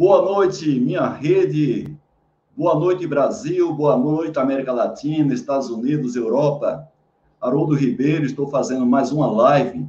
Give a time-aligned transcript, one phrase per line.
[0.00, 1.94] Boa noite, minha rede.
[2.56, 3.70] Boa noite, Brasil.
[3.74, 6.88] Boa noite, América Latina, Estados Unidos, Europa.
[7.38, 9.86] Haroldo Ribeiro, estou fazendo mais uma live.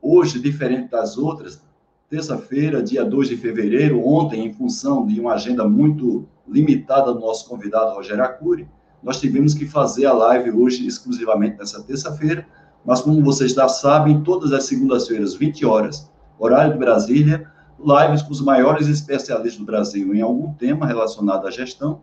[0.00, 1.62] Hoje, diferente das outras,
[2.08, 7.46] terça-feira, dia 2 de fevereiro, ontem, em função de uma agenda muito limitada do nosso
[7.46, 8.66] convidado Rogério Acuri,
[9.02, 12.46] nós tivemos que fazer a live hoje exclusivamente nessa terça-feira,
[12.82, 17.46] mas como vocês já sabem, todas as segundas-feiras, 20 horas, horário de Brasília,
[17.84, 22.00] lives com os maiores especialistas do Brasil em algum tema relacionado à gestão.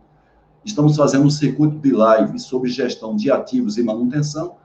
[0.64, 4.56] Estamos fazendo um circuito de lives sobre gestão de ativos e manutenção.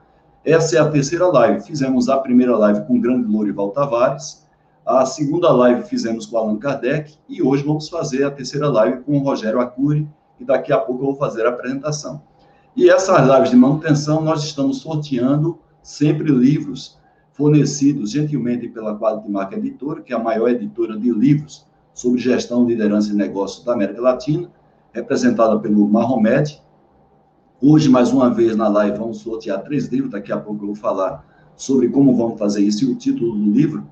[0.44, 1.64] Essa é a terceira live.
[1.64, 4.44] Fizemos a primeira live com o grande Lorival Tavares,
[4.86, 9.16] a segunda live fizemos com Allan Kardec e hoje vamos fazer a terceira live com
[9.16, 10.06] o Rogério Acuri,
[10.38, 12.20] e daqui a pouco eu vou fazer a apresentação.
[12.76, 16.98] E essas lives de manutenção nós estamos sorteando sempre livros
[17.34, 22.64] fornecidos gentilmente pela Quality Marca Editora, que é a maior editora de livros sobre gestão,
[22.64, 24.50] liderança e negócios da América Latina,
[24.92, 26.62] representada pelo Mahomet.
[27.60, 30.76] Hoje, mais uma vez, na live, vamos sortear três livros, daqui a pouco eu vou
[30.76, 31.24] falar
[31.56, 33.84] sobre como vamos fazer isso e o título do livro.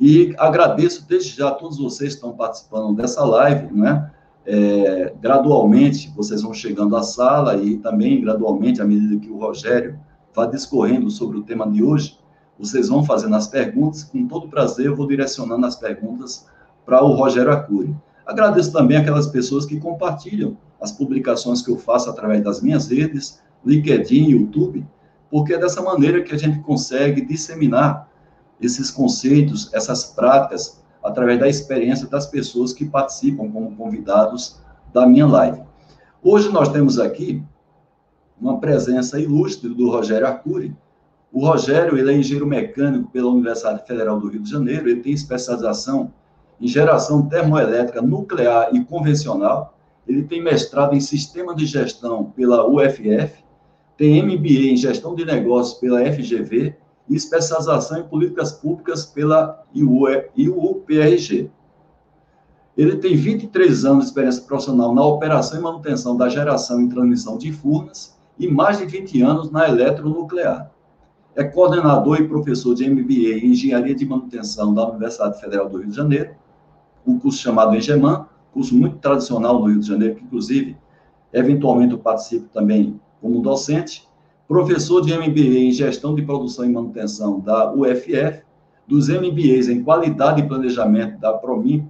[0.00, 4.10] E agradeço desde já a todos vocês que estão participando dessa live, né?
[4.44, 9.96] É, gradualmente, vocês vão chegando à sala e também, gradualmente, à medida que o Rogério
[10.34, 12.18] vai discorrendo sobre o tema de hoje,
[12.62, 16.46] vocês vão fazendo as perguntas, com todo prazer eu vou direcionando as perguntas
[16.86, 17.92] para o Rogério Acuri.
[18.24, 23.40] Agradeço também aquelas pessoas que compartilham as publicações que eu faço através das minhas redes,
[23.66, 24.86] LinkedIn, YouTube,
[25.28, 28.08] porque é dessa maneira que a gente consegue disseminar
[28.60, 34.60] esses conceitos, essas práticas, através da experiência das pessoas que participam como convidados
[34.92, 35.62] da minha live.
[36.22, 37.42] Hoje nós temos aqui
[38.40, 40.76] uma presença ilustre do Rogério Arcuri.
[41.32, 45.12] O Rogério, ele é engenheiro mecânico pela Universidade Federal do Rio de Janeiro, ele tem
[45.12, 46.12] especialização
[46.60, 49.74] em geração termoelétrica nuclear e convencional,
[50.06, 53.42] ele tem mestrado em sistema de gestão pela UFF,
[53.96, 56.76] tem MBA em gestão de negócios pela FGV
[57.08, 61.50] e especialização em políticas públicas pela IUPRG.
[62.76, 67.38] Ele tem 23 anos de experiência profissional na operação e manutenção da geração e transmissão
[67.38, 70.71] de furnas e mais de 20 anos na eletronuclear.
[71.34, 75.88] É coordenador e professor de MBA em Engenharia de Manutenção da Universidade Federal do Rio
[75.88, 76.32] de Janeiro,
[77.06, 80.76] um curso chamado EGEMAN, curso muito tradicional no Rio de Janeiro, que inclusive,
[81.32, 84.06] eventualmente eu participo também como docente,
[84.46, 88.42] professor de MBA em Gestão de Produção e Manutenção da UFF,
[88.86, 91.88] dos MBAs em Qualidade e Planejamento da Promimp,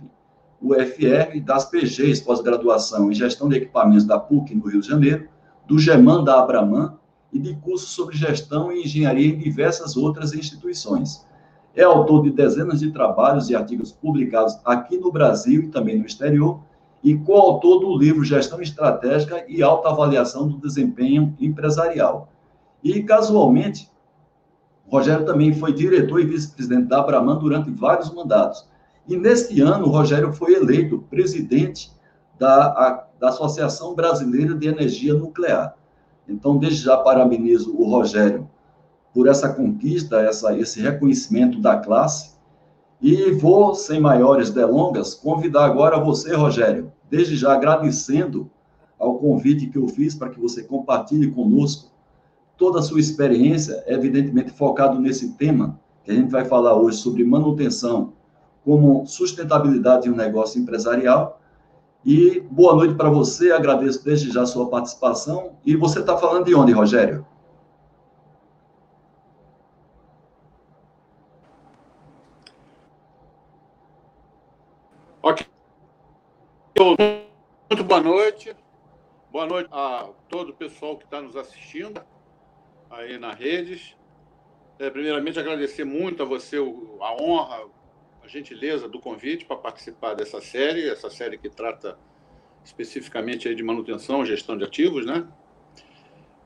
[0.63, 5.27] UFR, das PGs, pós-graduação em Gestão de Equipamentos da PUC, no Rio de Janeiro,
[5.67, 6.97] do GEMAN da Abraman
[7.33, 11.27] e de cursos sobre gestão e engenharia em diversas outras instituições.
[11.75, 16.05] É autor de dezenas de trabalhos e artigos publicados aqui no Brasil e também no
[16.05, 16.61] exterior,
[17.03, 22.29] e coautor do livro Gestão Estratégica e Alta Avaliação do Desempenho Empresarial,
[22.83, 23.91] e, casualmente,
[24.89, 28.69] Rogério também foi diretor e vice-presidente da Abraman durante vários mandatos.
[29.09, 31.91] E neste ano, Rogério foi eleito presidente
[32.39, 35.75] da, a, da Associação Brasileira de Energia Nuclear.
[36.29, 38.49] Então, desde já parabenizo o Rogério
[39.13, 42.33] por essa conquista, essa, esse reconhecimento da classe.
[43.01, 48.51] E vou, sem maiores delongas, convidar agora você, Rogério, desde já agradecendo
[48.99, 51.91] ao convite que eu fiz para que você compartilhe conosco
[52.57, 57.25] toda a sua experiência, evidentemente focado nesse tema que a gente vai falar hoje sobre
[57.25, 58.13] manutenção
[58.65, 61.41] como sustentabilidade de um negócio empresarial.
[62.05, 65.57] E boa noite para você, agradeço desde já a sua participação.
[65.65, 67.25] E você está falando de onde, Rogério?
[75.23, 75.47] Ok.
[77.71, 78.57] Muito boa noite.
[79.31, 82.03] Boa noite a todo o pessoal que está nos assistindo
[82.91, 83.97] aí nas redes.
[84.81, 87.63] É, primeiramente, agradecer muito a você a honra,
[88.23, 91.99] a gentileza do convite para participar dessa série, essa série que trata
[92.65, 95.27] especificamente de manutenção, gestão de ativos, né?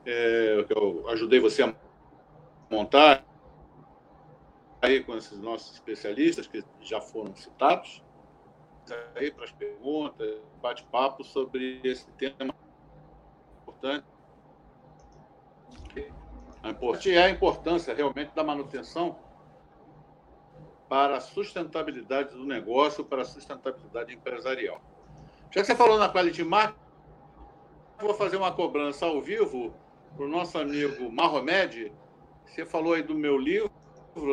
[0.05, 1.75] É, eu ajudei você a
[2.69, 3.25] montar
[4.81, 8.01] aí com esses nossos especialistas que já foram citados
[9.15, 12.55] aí para as perguntas, bate-papo sobre esse tema
[16.77, 19.17] importante é a importância realmente da manutenção
[20.89, 24.81] para a sustentabilidade do negócio, para a sustentabilidade empresarial.
[25.51, 26.75] Já que você falou na Quality Market,
[27.99, 29.73] vou fazer uma cobrança ao vivo
[30.15, 31.91] para o nosso amigo Marromed.
[32.45, 33.71] Você falou aí do meu livro,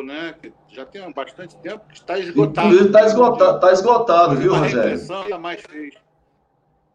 [0.03, 0.35] né?
[0.41, 2.67] Que já tem bastante tempo, que está esgotado.
[2.67, 5.39] Inclusive está esgotado, tá esgotado viu, Rogério?
[5.39, 5.93] mais fez.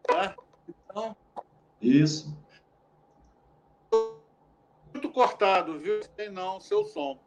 [0.02, 0.34] Tá?
[0.68, 1.16] Então,
[1.80, 2.36] Isso.
[4.92, 6.00] Muito cortado, viu?
[6.16, 7.18] Sei não, seu som.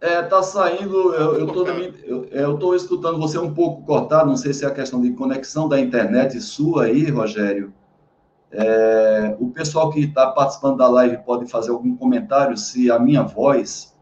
[0.00, 4.36] É, tá saindo, eu, eu, tô, eu, eu tô escutando você um pouco cortado, não
[4.36, 7.72] sei se é a questão de conexão da internet sua aí, Rogério.
[8.50, 13.22] É, o pessoal que está participando da live pode fazer algum comentário se a minha
[13.22, 13.96] voz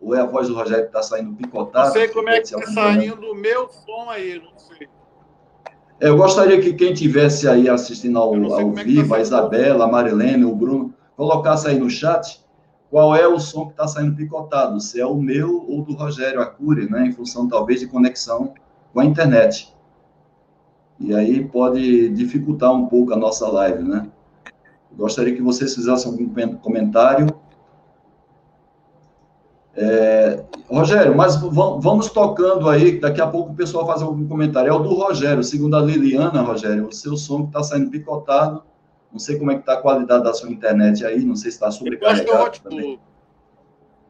[0.00, 1.86] ou é a voz do Rogério que está saindo picotada.
[1.86, 4.88] Não sei como é que está saindo o meu som aí, não sei.
[6.00, 9.84] É, eu gostaria que quem tivesse aí assistindo ao, ao é vivo, tá a Isabela,
[9.86, 12.40] a Marilene, o Bruno, colocasse aí no chat
[12.90, 16.40] qual é o som que está saindo picotado, se é o meu ou do Rogério
[16.40, 18.54] Acuri, né, em função talvez de conexão
[18.92, 19.74] com a internet.
[20.98, 24.08] E aí pode dificultar um pouco a nossa live, né?
[24.96, 27.28] Gostaria que vocês fizessem algum comentário.
[29.76, 34.70] É, Rogério, mas vamos tocando aí, daqui a pouco o pessoal faz algum comentário.
[34.70, 38.64] É o do Rogério, segundo a Liliana, Rogério, o seu som está saindo picotado.
[39.12, 41.56] Não sei como é que está a qualidade da sua internet aí, não sei se
[41.56, 42.28] está sobrecarregado.
[42.28, 43.02] Eu acho que eu vou, tipo,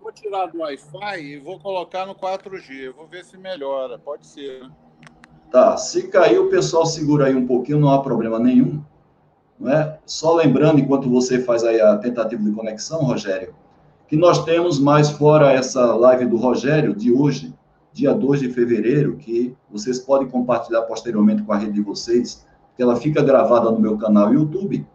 [0.00, 2.92] vou tirar do Wi-Fi e vou colocar no 4G.
[2.94, 3.98] Vou ver se melhora.
[3.98, 4.70] Pode ser, né?
[5.50, 8.82] Tá, se cair, o pessoal segura aí um pouquinho, não há problema nenhum.
[9.58, 9.98] Não é?
[10.04, 13.54] Só lembrando, enquanto você faz aí a tentativa de conexão, Rogério,
[14.06, 17.54] que nós temos mais fora essa live do Rogério de hoje,
[17.92, 22.46] dia 2 de fevereiro, que vocês podem compartilhar posteriormente com a rede de vocês,
[22.78, 24.86] que ela fica gravada no meu canal YouTube.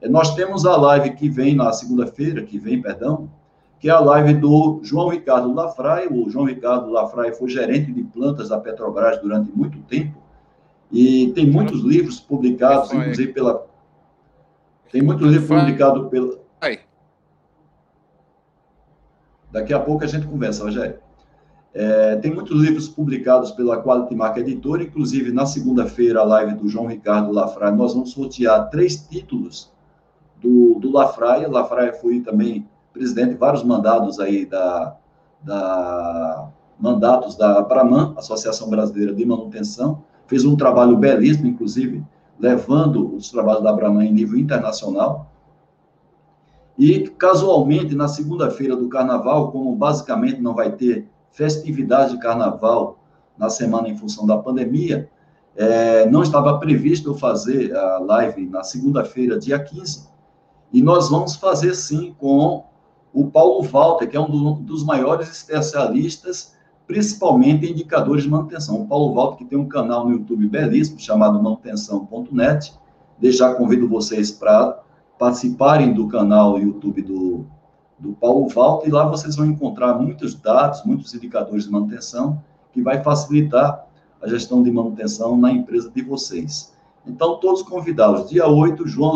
[0.00, 3.30] É, nós temos a live que vem na segunda-feira, que vem, perdão,
[3.78, 6.12] que é a live do João Ricardo Lafraia.
[6.12, 10.20] O João Ricardo Lafraia foi gerente de plantas da Petrobras durante muito tempo
[10.90, 13.66] e tem muitos livros publicados, inclusive pela.
[14.90, 16.40] Tem muitos livros publicados pela.
[19.52, 20.98] Daqui a pouco a gente conversa, Rogério.
[21.74, 26.68] É, tem muitos livros publicados pela Quality Mark Editora, inclusive na segunda-feira, a live do
[26.68, 29.72] João Ricardo Lafraia, nós vamos sortear três títulos
[30.40, 31.48] do, do Lafraia.
[31.48, 34.96] Lafraia foi também presidente, vários mandados aí da,
[35.42, 36.48] da
[36.78, 42.02] mandatos da Abraman, Associação Brasileira de Manutenção, fez um trabalho belíssimo, inclusive,
[42.38, 45.30] levando os trabalhos da Abraman em nível internacional.
[46.76, 52.98] E, casualmente, na segunda-feira do Carnaval, como basicamente não vai ter festividade de Carnaval
[53.36, 55.10] na semana em função da pandemia,
[55.56, 60.08] é, não estava previsto fazer a live na segunda-feira, dia 15,
[60.72, 62.64] e nós vamos fazer sim com
[63.12, 66.54] o Paulo Walter, que é um dos maiores especialistas,
[66.86, 68.80] principalmente em indicadores de manutenção.
[68.80, 72.72] O Paulo Walter, que tem um canal no YouTube belíssimo, chamado manutenção.net.
[73.24, 74.82] Já convido vocês para
[75.18, 77.46] participarem do canal YouTube do,
[78.02, 82.82] do Paulo Walter, e lá vocês vão encontrar muitos dados, muitos indicadores de manutenção, que
[82.82, 83.86] vai facilitar
[84.20, 86.74] a gestão de manutenção na empresa de vocês.
[87.06, 88.28] Então, todos convidados.
[88.28, 89.14] Dia 8, João,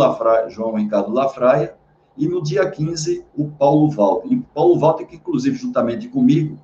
[0.49, 1.75] João Ricardo Lafraia,
[2.17, 4.33] e no dia 15, o Paulo Walter.
[4.33, 6.57] E Paulo Walter, que inclusive juntamente comigo,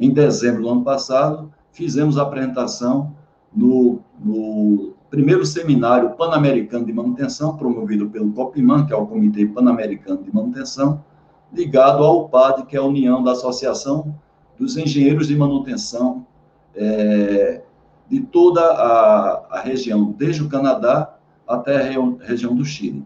[0.00, 3.14] em dezembro do ano passado, fizemos a apresentação
[3.54, 10.22] no, no primeiro seminário pan-americano de manutenção, promovido pelo COPIMAN, que é o Comitê Pan-Americano
[10.22, 11.04] de Manutenção,
[11.52, 14.14] ligado ao UPAD, que é a União da Associação
[14.58, 16.26] dos Engenheiros de Manutenção
[16.74, 17.62] é,
[18.08, 21.14] de toda a, a região, desde o Canadá
[21.46, 23.04] até a região do Chile.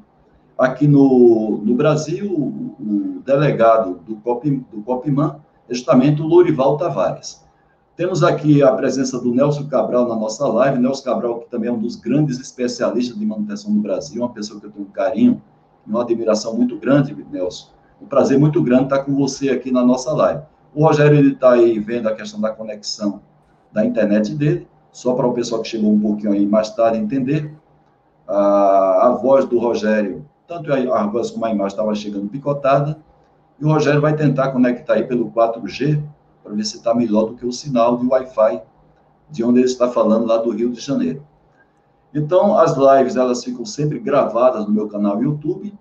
[0.59, 6.77] Aqui no, no Brasil, o, o delegado do, COP, do COPIMAN é justamente o Lorival
[6.77, 7.45] Tavares.
[7.97, 10.79] Temos aqui a presença do Nelson Cabral na nossa live.
[10.79, 14.59] Nelson Cabral, que também é um dos grandes especialistas de manutenção no Brasil, uma pessoa
[14.59, 15.43] que eu tenho um carinho
[15.87, 17.69] e uma admiração muito grande, Nelson.
[18.01, 20.43] Um prazer muito grande estar com você aqui na nossa live.
[20.75, 23.21] O Rogério está aí vendo a questão da conexão
[23.73, 27.55] da internet dele, só para o pessoal que chegou um pouquinho aí mais tarde entender.
[28.27, 32.99] A, a voz do Rogério tanto a voz como a imagem estava chegando picotada,
[33.61, 36.03] e o Rogério vai tentar conectar aí pelo 4G,
[36.43, 38.61] para ver se está melhor do que o sinal de Wi-Fi,
[39.31, 41.23] de onde ele está falando, lá do Rio de Janeiro.
[42.13, 45.73] Então, as lives, elas ficam sempre gravadas no meu canal YouTube,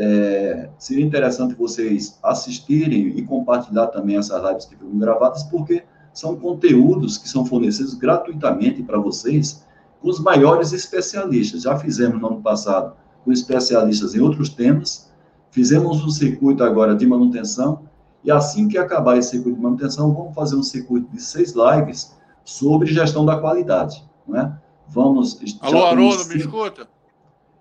[0.00, 6.36] é, seria interessante vocês assistirem e compartilhar também essas lives que ficam gravadas, porque são
[6.36, 9.66] conteúdos que são fornecidos gratuitamente para vocês
[10.00, 11.62] com os maiores especialistas.
[11.62, 15.10] Já fizemos no ano passado com especialistas em outros temas.
[15.50, 17.82] Fizemos um circuito agora de manutenção,
[18.22, 22.16] e assim que acabar esse circuito de manutenção, vamos fazer um circuito de seis lives
[22.44, 24.04] sobre gestão da qualidade.
[24.28, 24.56] Né?
[24.86, 25.40] Vamos.
[25.60, 26.86] Alô, Haroldo, me escuta?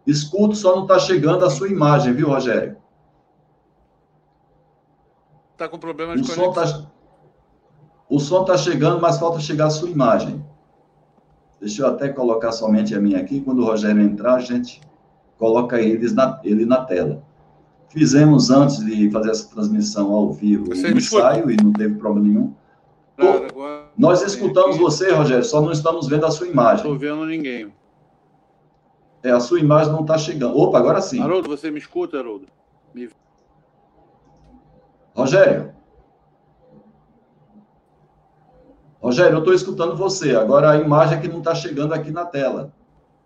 [0.07, 2.77] Escuto, só não está chegando a sua imagem, viu, Rogério?
[5.51, 6.45] Está com problema de o conexão.
[6.45, 6.91] Som tá,
[8.09, 10.41] O som está chegando, mas falta chegar a sua imagem.
[11.59, 13.41] Deixa eu até colocar somente a minha aqui.
[13.41, 14.79] Quando o Rogério entrar, a gente
[15.37, 17.21] coloca eles na, ele na tela.
[17.89, 22.27] Fizemos antes de fazer essa transmissão ao vivo Você um ensaio e não teve problema
[22.27, 22.53] nenhum.
[23.17, 23.25] Tô,
[23.97, 26.85] nós escutamos você, Rogério, só não estamos vendo a sua imagem.
[26.85, 27.73] Não estou vendo ninguém.
[29.27, 30.57] É, a sua imagem não está chegando.
[30.57, 31.21] Opa, agora sim.
[31.21, 32.47] Haroldo, você me escuta, Haroldo?
[32.93, 33.09] Me...
[35.13, 35.73] Rogério.
[39.01, 40.33] Rogério, eu estou escutando você.
[40.33, 42.73] Agora a imagem é que não está chegando aqui na tela.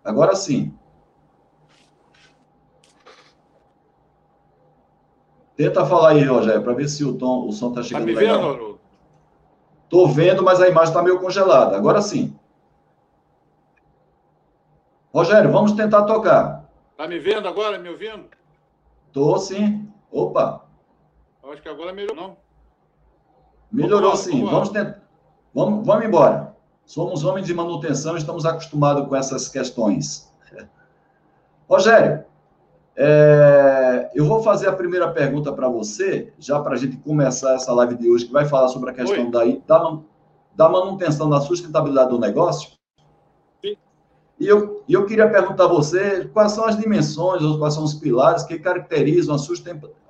[0.04, 0.74] Agora sim.
[5.54, 8.14] Tenta falar aí, Rogério, para ver se o, tom, o som está chegando tá me
[8.14, 8.38] legal.
[8.38, 8.80] vendo, Haroldo?
[9.84, 11.76] Estou vendo, mas a imagem está meio congelada.
[11.76, 12.36] Agora sim.
[15.12, 16.68] Rogério, vamos tentar tocar.
[16.92, 17.78] Está me vendo agora?
[17.78, 18.28] Me ouvindo?
[19.08, 19.88] Estou sim.
[20.10, 20.64] Opa.
[21.44, 22.36] Acho que agora melhorou, não?
[23.70, 24.44] Melhorou sim.
[24.44, 25.02] Vamos, vamos tentar.
[25.54, 26.56] Vamos, vamos embora.
[26.84, 30.32] Somos homens de manutenção, estamos acostumados com essas questões.
[31.68, 32.24] Rogério,
[32.94, 37.72] é, eu vou fazer a primeira pergunta para você, já para a gente começar essa
[37.72, 39.98] live de hoje, que vai falar sobre a questão da, da,
[40.54, 42.72] da, manutenção da sustentabilidade do negócio.
[43.64, 43.76] Sim.
[44.42, 47.94] E eu, eu queria perguntar a você quais são as dimensões, ou quais são os
[47.94, 49.36] pilares que caracterizam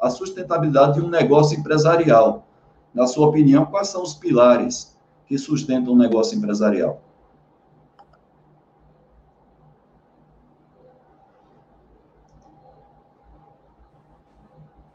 [0.01, 2.49] a sustentabilidade de um negócio empresarial.
[2.95, 7.03] Na sua opinião, quais são os pilares que sustentam um negócio empresarial?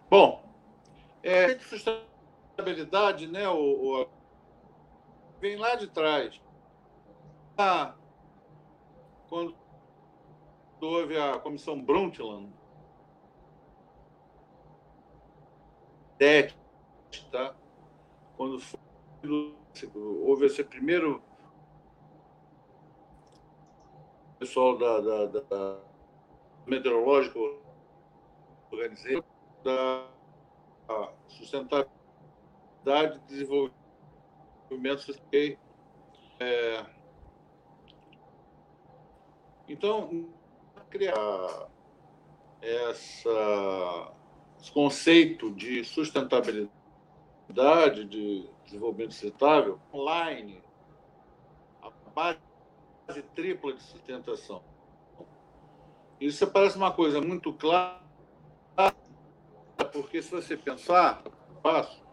[0.09, 0.41] Bom,
[1.21, 4.07] é, sustentabilidade, né, o, o,
[5.39, 6.41] vem lá de trás.
[7.55, 7.93] Ah,
[9.29, 9.55] quando
[10.81, 12.51] houve a Comissão Brundtland,
[17.31, 17.55] tá?
[18.35, 18.79] quando foi,
[19.93, 21.21] houve esse primeiro
[24.39, 25.79] pessoal da, da, da
[26.65, 27.39] meteorológico
[28.71, 29.23] organizei
[29.63, 30.07] da
[31.27, 35.57] sustentabilidade e desenvolvimento sustentável.
[36.39, 36.96] É,
[39.67, 40.29] então,
[40.89, 41.67] criar
[42.61, 44.11] essa,
[44.59, 50.61] esse conceito de sustentabilidade, de desenvolvimento sustentável, online,
[51.81, 52.39] a base
[53.35, 54.63] tripla de sustentação.
[56.19, 58.01] Isso parece uma coisa muito clara,
[59.93, 61.23] porque se você pensar,
[61.55, 62.03] espaço,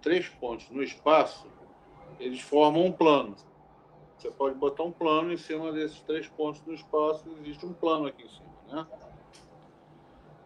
[0.00, 1.46] três pontos no espaço,
[2.18, 3.36] eles formam um plano.
[4.22, 8.06] Você pode botar um plano em cima desses três pontos no espaço, existe um plano
[8.06, 8.86] aqui em cima, né?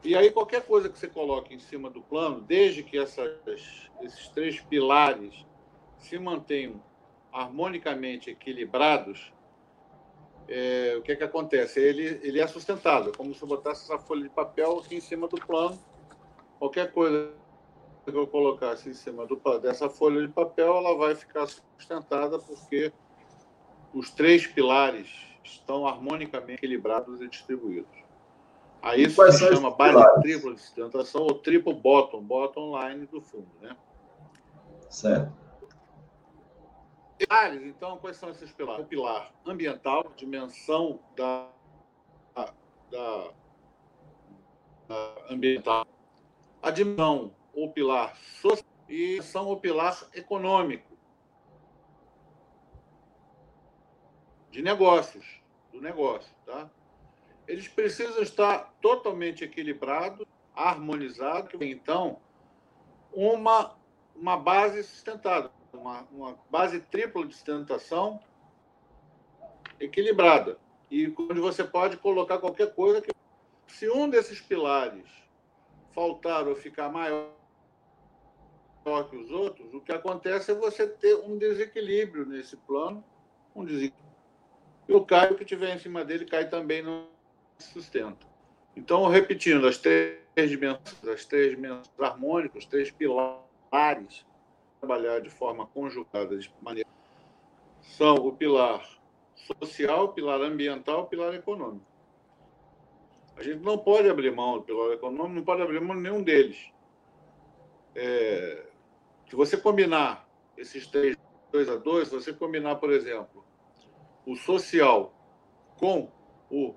[0.02, 3.30] E aí qualquer coisa que você coloque em cima do plano, desde que essas,
[4.00, 5.44] esses três pilares
[5.98, 6.82] se mantenham
[7.30, 9.30] harmonicamente equilibrados,
[10.48, 11.78] é, o que é que acontece?
[11.78, 15.28] Ele, ele é sustentável, como se eu botasse essa folha de papel aqui em cima
[15.28, 15.78] do plano
[16.58, 17.30] qualquer coisa
[18.06, 22.90] que eu colocasse em cima do, dessa folha de papel, ela vai ficar sustentada porque
[23.96, 25.08] os três pilares
[25.42, 28.04] estão harmonicamente equilibrados e distribuídos.
[28.82, 33.48] Aí isso se chama base tripla de sustentação ou triple bottom, bottom line do fundo,
[33.60, 33.74] né?
[34.90, 35.32] Certo.
[37.16, 38.84] Pilares, então, quais são esses pilares?
[38.84, 41.48] O pilar ambiental, dimensão da,
[42.90, 43.32] da,
[44.88, 45.86] da ambiental
[46.62, 50.95] a dimensão ou pilar social e são o pilar econômico
[54.56, 55.26] de negócios,
[55.70, 56.70] do negócio, tá?
[57.46, 62.18] Eles precisam estar totalmente equilibrados, harmonizados, então
[63.12, 63.76] uma
[64.14, 68.18] uma base sustentada, uma, uma base tripla de sustentação
[69.78, 70.58] equilibrada
[70.90, 73.10] e onde você pode colocar qualquer coisa que
[73.66, 75.06] se um desses pilares
[75.92, 77.28] faltar ou ficar maior
[79.10, 83.04] que os outros, o que acontece é você ter um desequilíbrio nesse plano,
[83.54, 84.05] um desequilíbrio.
[84.88, 87.08] E o Caio que tiver em cima dele cai também no
[87.58, 88.26] sustento.
[88.76, 94.26] Então, repetindo, as três dimensões, as três dimensões harmônicas, os três pilares,
[94.80, 96.88] trabalhar de forma conjugada, de maneira
[97.80, 98.86] são o pilar
[99.60, 101.86] social, o pilar ambiental, o pilar econômico.
[103.36, 106.22] A gente não pode abrir mão do pilar econômico, não pode abrir mão de nenhum
[106.22, 106.70] deles.
[107.94, 108.66] É,
[109.28, 111.16] se você combinar esses três,
[111.50, 113.44] dois a dois, se você combinar, por exemplo,
[114.26, 115.14] o social
[115.78, 116.10] com
[116.50, 116.74] o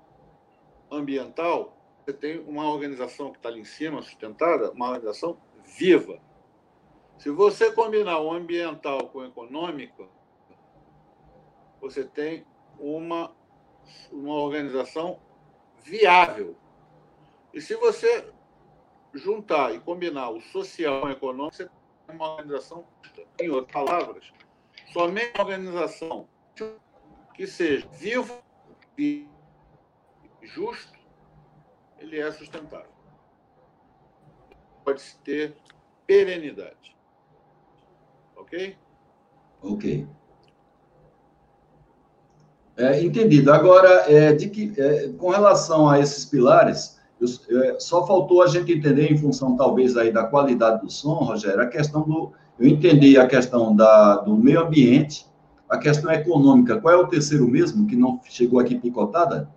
[0.90, 6.20] ambiental, você tem uma organização que está ali em cima, sustentada, uma organização viva.
[7.18, 10.08] Se você combinar o ambiental com o econômico,
[11.80, 12.46] você tem
[12.78, 13.34] uma,
[14.12, 15.20] uma organização
[15.82, 16.56] viável.
[17.52, 18.32] E se você
[19.12, 21.68] juntar e combinar o social com o econômico, você
[22.06, 22.86] tem uma organização,
[23.40, 24.32] em outras palavras,
[24.92, 26.28] somente uma organização
[27.40, 28.34] que seja vivo
[28.98, 29.26] e
[30.42, 30.92] justo,
[31.98, 32.92] ele é sustentável.
[34.84, 35.56] Pode-se ter
[36.06, 36.94] perenidade.
[38.36, 38.76] Ok?
[39.62, 40.06] Ok.
[42.76, 43.50] É, entendido.
[43.50, 48.48] Agora, é, de que, é, com relação a esses pilares, eu, é, só faltou a
[48.48, 52.34] gente entender, em função talvez aí da qualidade do som, Rogério, a questão do.
[52.58, 55.29] Eu entendi a questão da, do meio ambiente,
[55.70, 56.80] a questão econômica.
[56.80, 59.48] Qual é o terceiro mesmo que não chegou aqui picotada?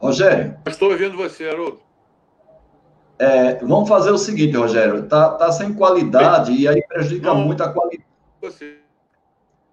[0.00, 0.56] Rogério.
[0.66, 1.80] Estou ouvindo você, Haroldo.
[3.18, 5.06] É, vamos fazer o seguinte, Rogério.
[5.06, 8.08] Tá, tá sem qualidade e aí prejudica Não, muito a qualidade.
[8.40, 8.78] Você.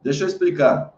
[0.04, 0.97] Deixa eu explicar.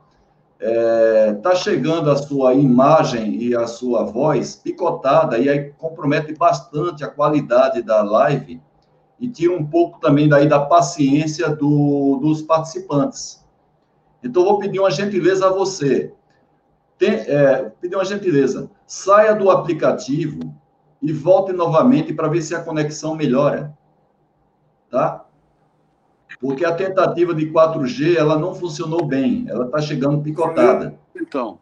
[0.61, 7.01] É, tá chegando a sua imagem e a sua voz picotada e aí compromete bastante
[7.01, 8.61] a qualidade da live
[9.17, 13.45] e tira um pouco também daí da paciência do, dos participantes.
[14.23, 16.13] Então, vou pedir uma gentileza a você.
[16.97, 20.39] Tem, é, pedir uma gentileza saia do aplicativo
[21.01, 23.77] e volte novamente para ver se a conexão melhora.
[24.89, 25.25] Tá?
[26.39, 30.97] Porque a tentativa de 4G, ela não funcionou bem, ela está chegando picotada.
[31.13, 31.59] Então.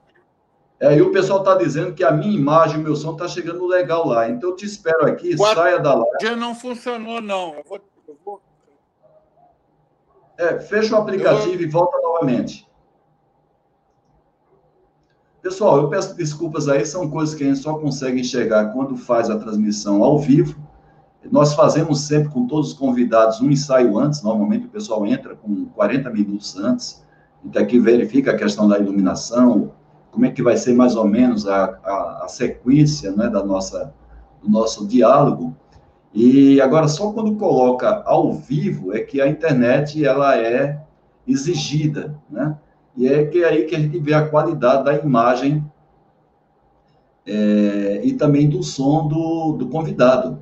[0.80, 3.66] É, e o pessoal está dizendo que a minha imagem, o meu som está chegando
[3.66, 4.30] legal lá.
[4.30, 6.18] Então, eu te espero aqui, 4G saia da live.
[6.22, 7.56] Já não funcionou, não.
[7.56, 8.42] Eu vou, eu vou...
[10.38, 12.68] É, fecha o aplicativo e volta novamente.
[15.42, 19.30] Pessoal, eu peço desculpas aí, são coisas que a gente só consegue enxergar quando faz
[19.30, 20.67] a transmissão ao vivo.
[21.32, 25.66] Nós fazemos sempre com todos os convidados um ensaio antes, normalmente o pessoal entra com
[25.66, 27.04] 40 minutos antes,
[27.44, 29.72] então aqui verifica a questão da iluminação,
[30.12, 33.94] como é que vai ser mais ou menos a, a, a sequência né, da nossa,
[34.42, 35.56] do nosso diálogo.
[36.14, 40.82] E agora, só quando coloca ao vivo é que a internet ela é
[41.28, 42.58] exigida, né?
[42.96, 45.64] E é que é aí que a gente vê a qualidade da imagem
[47.28, 50.42] é, e também do som do, do convidado.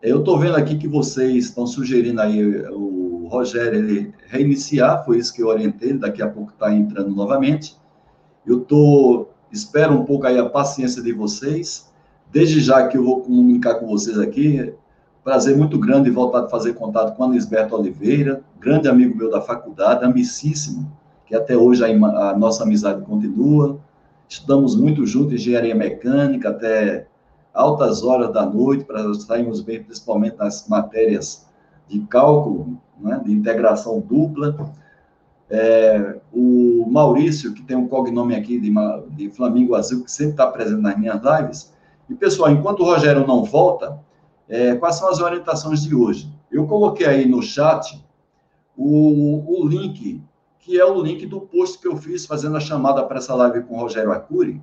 [0.00, 5.34] Eu estou vendo aqui que vocês estão sugerindo aí o Rogério ele reiniciar, foi isso
[5.34, 7.76] que eu orientei, daqui a pouco está entrando novamente.
[8.46, 11.92] Eu tô, espero um pouco aí a paciência de vocês.
[12.30, 14.72] Desde já que eu vou comunicar com vocês aqui,
[15.24, 19.40] prazer muito grande voltar a fazer contato com a Lisberto Oliveira, grande amigo meu da
[19.40, 20.90] faculdade, amicíssimo,
[21.26, 23.80] que até hoje a, a nossa amizade continua.
[24.28, 27.08] Estudamos muito juntos engenharia mecânica até
[27.58, 31.46] altas horas da noite para sairmos bem, principalmente nas matérias
[31.88, 34.72] de cálculo, né, de integração dupla.
[35.50, 38.72] É, o Maurício, que tem um cognome aqui de,
[39.10, 41.72] de Flamingo Azul, que sempre está presente nas minhas lives.
[42.08, 43.98] E, pessoal, enquanto o Rogério não volta,
[44.48, 46.30] é, quais são as orientações de hoje?
[46.50, 48.02] Eu coloquei aí no chat
[48.76, 50.22] o, o link
[50.68, 53.62] que é o link do post que eu fiz fazendo a chamada para essa live
[53.62, 54.60] com o Rogério Arcuri.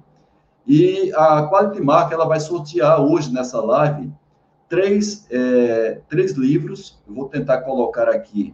[0.67, 4.11] E a Quality Mark ela vai sortear hoje nessa live
[4.67, 6.99] três, é, três livros.
[7.07, 8.53] Eu vou tentar colocar aqui,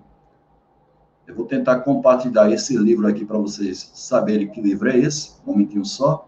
[1.26, 5.34] eu vou tentar compartilhar esse livro aqui para vocês saberem que livro é esse.
[5.46, 6.28] Um momentinho só.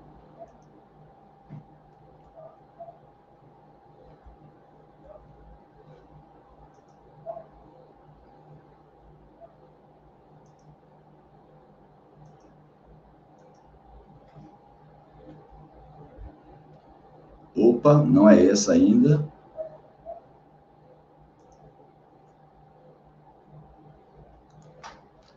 [17.84, 19.30] Opa, não é essa ainda.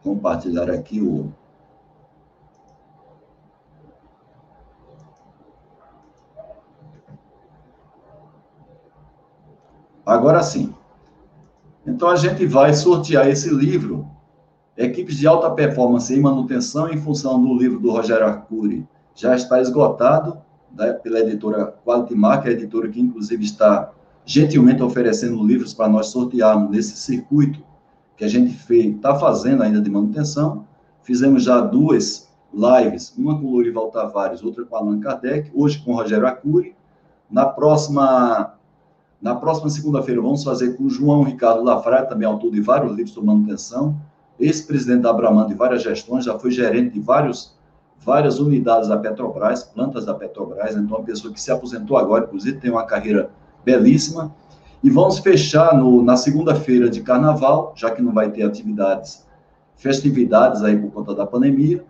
[0.00, 1.32] Compartilhar aqui o.
[10.06, 10.72] Agora sim.
[11.84, 14.08] Então a gente vai sortear esse livro,
[14.76, 18.86] Equipes de Alta Performance em Manutenção, em função do livro do Rogério Arcuri.
[19.16, 20.45] Já está esgotado
[20.76, 23.92] né, pela editora Quality Mark, a editora que, inclusive, está
[24.24, 27.60] gentilmente oferecendo livros para nós sortearmos nesse circuito
[28.16, 30.66] que a gente está fazendo ainda de manutenção.
[31.02, 36.26] Fizemos já duas lives, uma com Lourival Tavares, outra com Allan Kardec, hoje com Rogério
[36.26, 36.74] Acuri.
[37.30, 38.54] Na próxima,
[39.20, 43.12] na próxima segunda-feira, vamos fazer com o João Ricardo Lafraia, também autor de vários livros
[43.12, 43.96] sobre manutenção,
[44.38, 47.55] ex-presidente da Abraman de várias gestões, já foi gerente de vários,
[48.06, 52.60] várias unidades da Petrobras, plantas da Petrobras, então uma pessoa que se aposentou agora, inclusive
[52.60, 53.30] tem uma carreira
[53.64, 54.32] belíssima.
[54.80, 59.26] E vamos fechar no, na segunda-feira de carnaval, já que não vai ter atividades,
[59.74, 61.84] festividades aí por conta da pandemia.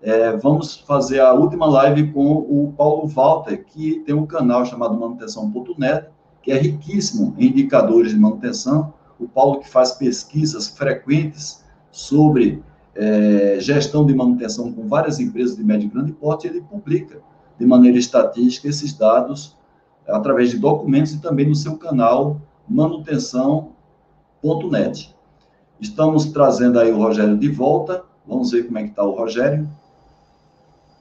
[0.00, 4.98] É, vamos fazer a última live com o Paulo Walter, que tem um canal chamado
[4.98, 6.08] manutenção.net,
[6.40, 8.94] que é riquíssimo em indicadores de manutenção.
[9.20, 12.62] O Paulo que faz pesquisas frequentes sobre
[12.98, 17.20] é, gestão de manutenção com várias empresas de médio e grande porte, ele publica
[17.56, 19.56] de maneira estatística esses dados
[20.06, 25.14] através de documentos e também no seu canal manutenção.net.
[25.80, 28.02] Estamos trazendo aí o Rogério de volta.
[28.26, 29.70] Vamos ver como é que está o Rogério.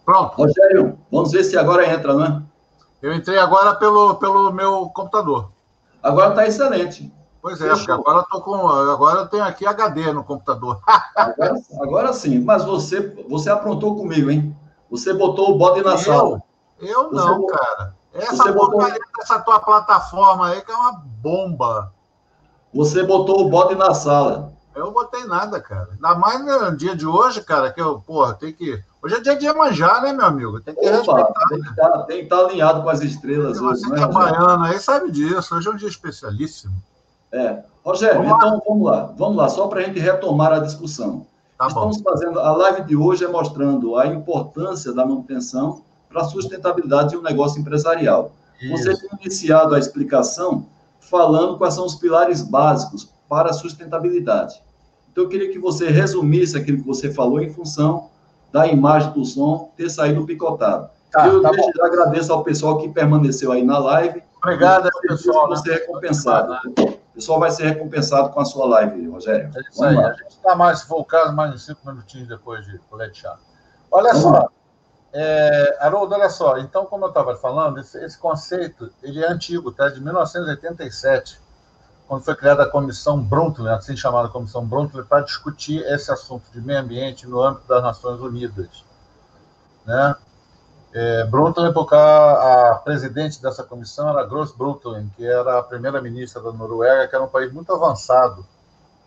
[0.05, 0.35] Pronto.
[0.35, 2.43] Rogério, vamos ver se agora entra, não é?
[3.01, 5.51] Eu entrei agora pelo, pelo meu computador.
[6.01, 7.11] Agora está excelente.
[7.47, 8.67] Pois é, porque agora eu tô com.
[8.67, 10.81] Agora eu tenho aqui HD no computador.
[11.15, 14.53] agora, agora, sim, mas você, você aprontou comigo, hein?
[14.91, 15.97] Você botou o bode na eu?
[15.97, 16.43] sala.
[16.77, 17.95] Eu não, você, cara.
[18.13, 19.11] Essa porcaria botou...
[19.17, 21.93] dessa tua plataforma aí que é uma bomba.
[22.73, 24.51] Você botou o bode na sala.
[24.75, 25.87] Eu não botei nada, cara.
[25.93, 28.83] Ainda mais no dia de hoje, cara, que eu, porra, tem que.
[29.01, 30.59] Hoje é dia de manjar, né, meu amigo?
[30.59, 31.47] Tem que Opa, respeitar.
[31.47, 33.99] Tem que, estar, tá, tem que estar tá alinhado com as estrelas hoje, Você né?
[33.99, 35.55] Você que é baiano aí sabe disso.
[35.55, 36.75] Hoje é um dia especialíssimo.
[37.31, 37.63] É.
[37.83, 38.61] Rogério, vamos então lá.
[38.67, 39.13] vamos lá.
[39.17, 41.25] Vamos lá, só para a gente retomar a discussão.
[41.57, 42.09] Tá Estamos bom.
[42.09, 42.39] fazendo.
[42.39, 47.21] A live de hoje é mostrando a importância da manutenção para a sustentabilidade de um
[47.21, 48.31] negócio empresarial.
[48.61, 48.77] Isso.
[48.77, 50.65] Você tem iniciado a explicação
[50.99, 54.61] falando quais são os pilares básicos para a sustentabilidade.
[55.11, 58.09] Então, eu queria que você resumisse aquilo que você falou em função
[58.51, 60.89] da imagem do som ter saído picotado.
[61.11, 64.21] Tá, eu tá agradeço ao pessoal que permaneceu aí na live.
[64.37, 65.47] Obrigado, pessoal.
[65.49, 65.75] Você né?
[65.77, 66.57] recompensado.
[67.17, 69.51] O pessoal vai ser recompensado com a sua live, Rogério.
[69.55, 70.03] É isso Vamos aí.
[70.03, 70.09] Lá.
[70.11, 73.39] A gente está mais, se for o caso, mais uns cinco minutinhos depois de coletear.
[73.89, 74.49] Olha Vamos só,
[75.11, 79.71] é, Haroldo, olha só, então, como eu estava falando, esse, esse, conceito ele é antigo,
[79.71, 79.89] tá?
[79.89, 81.39] de 1987,
[82.07, 86.61] quando foi criada a Comissão Brundtland, assim chamada Comissão Brundtland, para discutir esse assunto de
[86.61, 88.85] meio ambiente no âmbito das Nações Unidas.
[89.87, 90.15] Né?
[90.99, 96.41] É, Brundtland, porque a, a presidente dessa comissão era Gross Brundtland, que era a primeira-ministra
[96.41, 98.43] da Noruega, que era um país muito avançado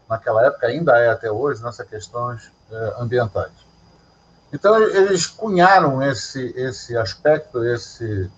[0.08, 3.50] naquela época, ainda é até hoje, nessas questões é, ambientais.
[4.52, 8.30] Então, eles cunharam esse, esse aspecto, esse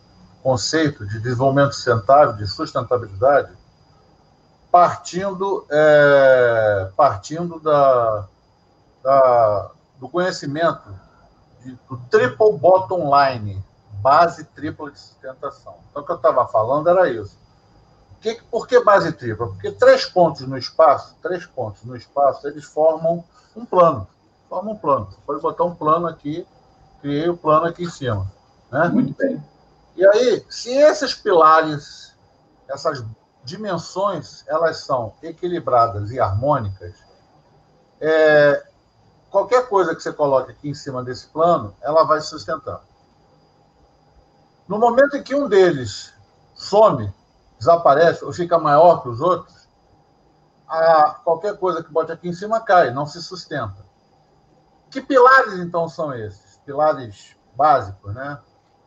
[0.42, 3.52] conceito de desenvolvimento sustentável, de sustentabilidade,
[4.70, 8.26] partindo, é, partindo da,
[9.04, 11.01] da, do conhecimento
[11.62, 13.62] de, do triple bottom line,
[14.00, 15.76] base tripla de sustentação.
[15.90, 17.38] Então, o que eu estava falando era isso.
[18.20, 19.48] Que, por que base tripla?
[19.48, 23.24] Porque três pontos no espaço, três pontos no espaço, eles formam
[23.56, 24.06] um plano
[24.52, 25.06] forma um plano.
[25.06, 26.46] Você pode botar um plano aqui,
[27.00, 28.30] criei o um plano aqui em cima.
[28.70, 28.86] Né?
[28.88, 29.42] Muito bem.
[29.96, 32.14] E aí, se esses pilares,
[32.68, 33.02] essas
[33.42, 36.94] dimensões, elas são equilibradas e harmônicas,
[37.98, 38.62] é,
[39.32, 42.82] qualquer coisa que você coloque aqui em cima desse plano, ela vai sustentar.
[44.68, 46.12] No momento em que um deles
[46.54, 47.12] some,
[47.58, 49.66] desaparece ou fica maior que os outros,
[50.68, 53.84] a, qualquer coisa que bote aqui em cima cai, não se sustenta.
[54.90, 56.60] Que pilares, então, são esses?
[56.66, 58.38] Pilares básicos, né?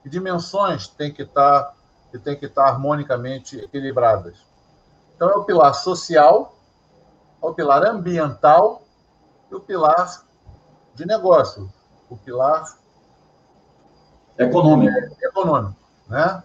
[0.03, 1.73] Que dimensões têm que estar,
[2.11, 4.37] que têm que estar harmonicamente equilibradas?
[5.15, 6.55] Então, é o pilar social,
[7.41, 8.83] é o pilar ambiental
[9.49, 10.24] e o pilar
[10.95, 11.71] de negócio,
[12.09, 12.63] o pilar
[14.37, 14.97] econômico.
[15.21, 15.75] econômico
[16.07, 16.43] né?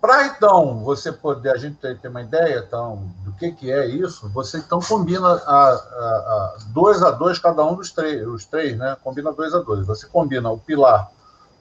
[0.00, 3.86] Para então você poder, a gente ter, ter, uma ideia então, do que, que é
[3.86, 8.46] isso, você então combina a, a, a dois a dois cada um dos três, os
[8.46, 8.96] três, né?
[9.04, 9.86] Combina dois a dois.
[9.86, 11.10] Você combina o pilar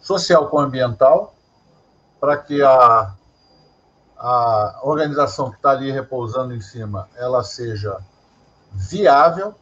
[0.02, 1.36] social com ambiental
[2.18, 3.14] para que a,
[4.18, 7.98] a organização que está ali repousando em cima ela seja
[8.72, 9.54] viável.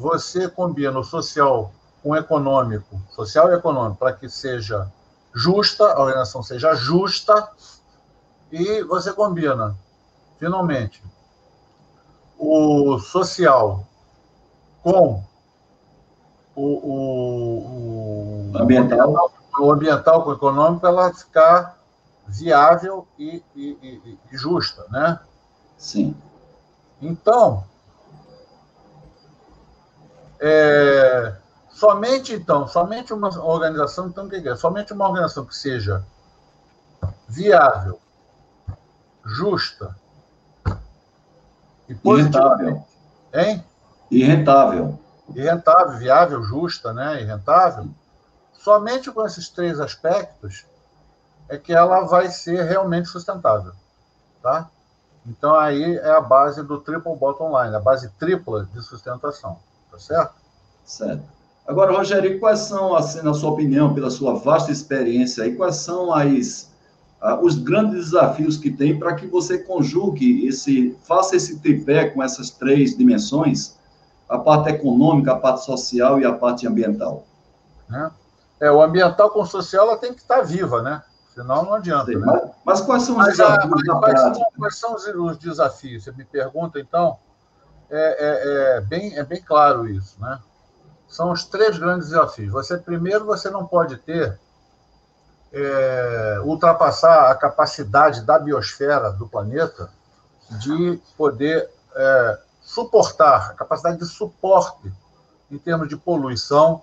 [0.00, 1.70] Você combina o social
[2.02, 4.90] com o econômico, social e econômico, para que seja
[5.34, 7.50] justa, a organização seja justa,
[8.50, 9.76] e você combina,
[10.38, 11.04] finalmente,
[12.38, 13.86] o social
[14.82, 15.22] com
[16.56, 19.30] o, o, o ambiental.
[19.58, 21.78] o ambiental com o econômico, ela ficar
[22.26, 25.20] viável e, e, e, e justa, né?
[25.76, 26.16] Sim.
[27.02, 27.64] Então,
[30.40, 31.36] é,
[31.80, 34.54] Somente, então, somente uma organização, então, o que é?
[34.54, 36.04] Somente uma organização que seja
[37.26, 37.98] viável,
[39.24, 39.96] justa
[41.88, 42.84] e positiva.
[43.32, 43.64] Hein?
[44.10, 44.98] E rentável.
[45.34, 47.22] E rentável, viável, justa, né?
[47.22, 47.88] E rentável.
[48.52, 50.66] Somente com esses três aspectos
[51.48, 53.72] é que ela vai ser realmente sustentável,
[54.42, 54.68] tá?
[55.24, 59.58] Então aí é a base do triple bottom line, a base tripla de sustentação,
[59.90, 60.34] tá certo?
[60.84, 61.22] Certo.
[61.66, 66.12] Agora, Rogério, quais são, assim, na sua opinião, pela sua vasta experiência aí, quais são
[66.12, 66.70] as,
[67.42, 72.50] os grandes desafios que tem para que você conjugue esse, faça esse tripé com essas
[72.50, 73.76] três dimensões,
[74.28, 77.24] a parte econômica, a parte social e a parte ambiental?
[77.92, 81.02] É, é o ambiental com o social ela tem que estar viva, né?
[81.34, 82.10] Senão não adianta.
[82.10, 82.26] Né?
[82.26, 83.70] mas, mas, quais são os mas, desafios?
[83.70, 86.04] Mas, quais, são, quais, são, os, desafios?
[86.04, 87.16] Você me pergunta, então?
[87.90, 90.38] É, é, é, bem, é bem claro isso, né?
[91.08, 92.52] São os três grandes desafios.
[92.52, 94.38] Você primeiro você não pode ter
[95.52, 99.90] é, ultrapassar a capacidade da biosfera do planeta
[100.50, 104.92] de poder é, suportar, a capacidade de suporte
[105.50, 106.82] em termos de poluição,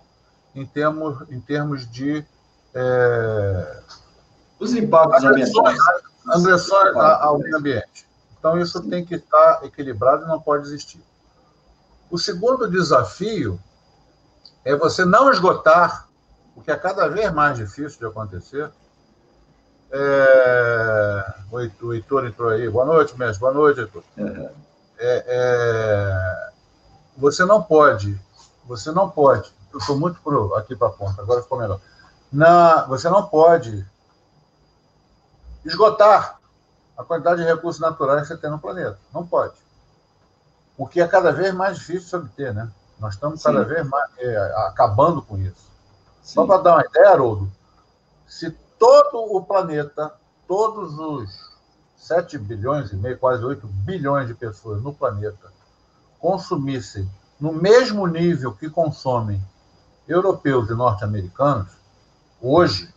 [0.53, 2.25] em termos, em termos de
[2.73, 3.79] é,
[4.59, 5.79] os impactos ambientais.
[6.27, 8.06] Agressões ao meio ambiente.
[8.39, 11.01] Então, isso tem que estar equilibrado e não pode existir.
[12.09, 13.59] O segundo desafio
[14.63, 16.07] é você não esgotar,
[16.55, 18.71] o que é cada vez mais difícil de acontecer.
[19.91, 21.33] É...
[21.51, 22.69] O Heitor entrou aí.
[22.69, 23.39] Boa noite, mestre.
[23.39, 24.03] Boa noite, Heitor.
[24.17, 26.49] É, é...
[27.17, 28.19] Você não pode,
[28.65, 31.79] você não pode, eu estou muito pro, aqui para a ponta, agora ficou melhor.
[32.31, 33.83] Na, você não pode
[35.65, 36.36] esgotar
[36.97, 38.97] a quantidade de recursos naturais que você tem no planeta.
[39.13, 39.53] Não pode.
[40.77, 42.69] O que é cada vez mais difícil de obter, né?
[42.99, 43.69] Nós estamos cada Sim.
[43.69, 45.71] vez mais é, acabando com isso.
[46.23, 46.33] Sim.
[46.33, 47.51] Só para dar uma ideia, Haroldo,
[48.27, 50.13] se todo o planeta,
[50.47, 51.51] todos os
[51.97, 55.51] 7 bilhões e meio, quase 8 bilhões de pessoas no planeta,
[56.19, 59.43] consumissem no mesmo nível que consomem
[60.07, 61.71] europeus e norte-americanos,
[62.41, 62.91] hoje,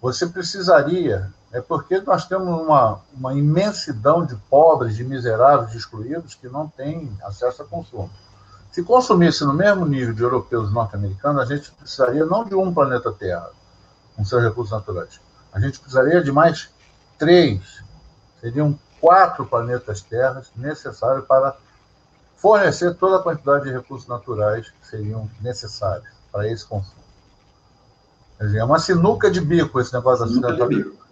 [0.00, 6.34] você precisaria é porque nós temos uma, uma imensidão de pobres, de miseráveis, de excluídos
[6.34, 8.10] que não têm acesso a consumo.
[8.70, 12.72] Se consumisse no mesmo nível de europeus e norte-americanos, a gente precisaria não de um
[12.72, 13.50] planeta Terra,
[14.16, 15.20] com seus recursos naturais.
[15.52, 16.70] A gente precisaria de mais
[17.18, 17.82] três.
[18.40, 21.56] Seriam quatro planetas Terras necessários para
[22.36, 27.00] fornecer toda a quantidade de recursos naturais que seriam necessários para esse consumo.
[28.38, 31.09] Quer dizer, é uma sinuca de bico esse negócio da sustentabilidade.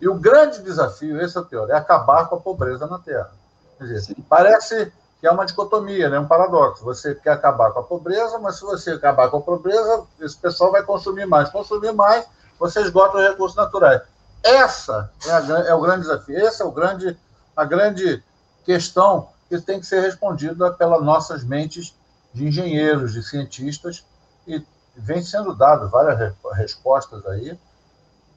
[0.00, 3.30] E o grande desafio, esse é o pior, é acabar com a pobreza na Terra.
[3.78, 6.18] Quer dizer, parece que é uma dicotomia, né?
[6.18, 6.84] um paradoxo.
[6.84, 10.70] Você quer acabar com a pobreza, mas se você acabar com a pobreza, esse pessoal
[10.70, 11.50] vai consumir mais.
[11.50, 12.24] Consumir mais,
[12.58, 14.02] você esgota os recursos naturais.
[14.42, 17.18] Essa é, a, é o grande desafio, essa é o grande,
[17.56, 18.22] a grande
[18.64, 21.94] questão que tem que ser respondida pelas nossas mentes
[22.32, 24.04] de engenheiros, de cientistas,
[24.46, 24.64] e
[24.96, 27.58] vem sendo dado várias respostas aí,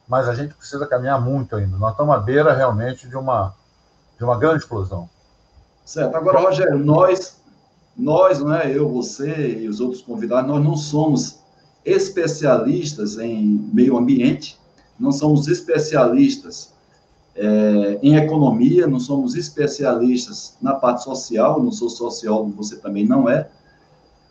[0.08, 1.78] mas a gente precisa caminhar muito ainda.
[1.78, 3.54] Nós estamos à beira realmente de uma,
[4.18, 5.10] de uma grande explosão.
[5.86, 6.16] Certo.
[6.16, 7.38] Agora, Rogério, nós,
[7.98, 11.40] nós, não é eu, você e os outros convidados, nós não somos
[11.84, 14.60] especialistas em meio ambiente,
[15.00, 16.72] não somos especialistas
[17.36, 23.28] é, em economia, não somos especialistas na parte social, não sou sociólogo, você também não
[23.28, 23.50] é.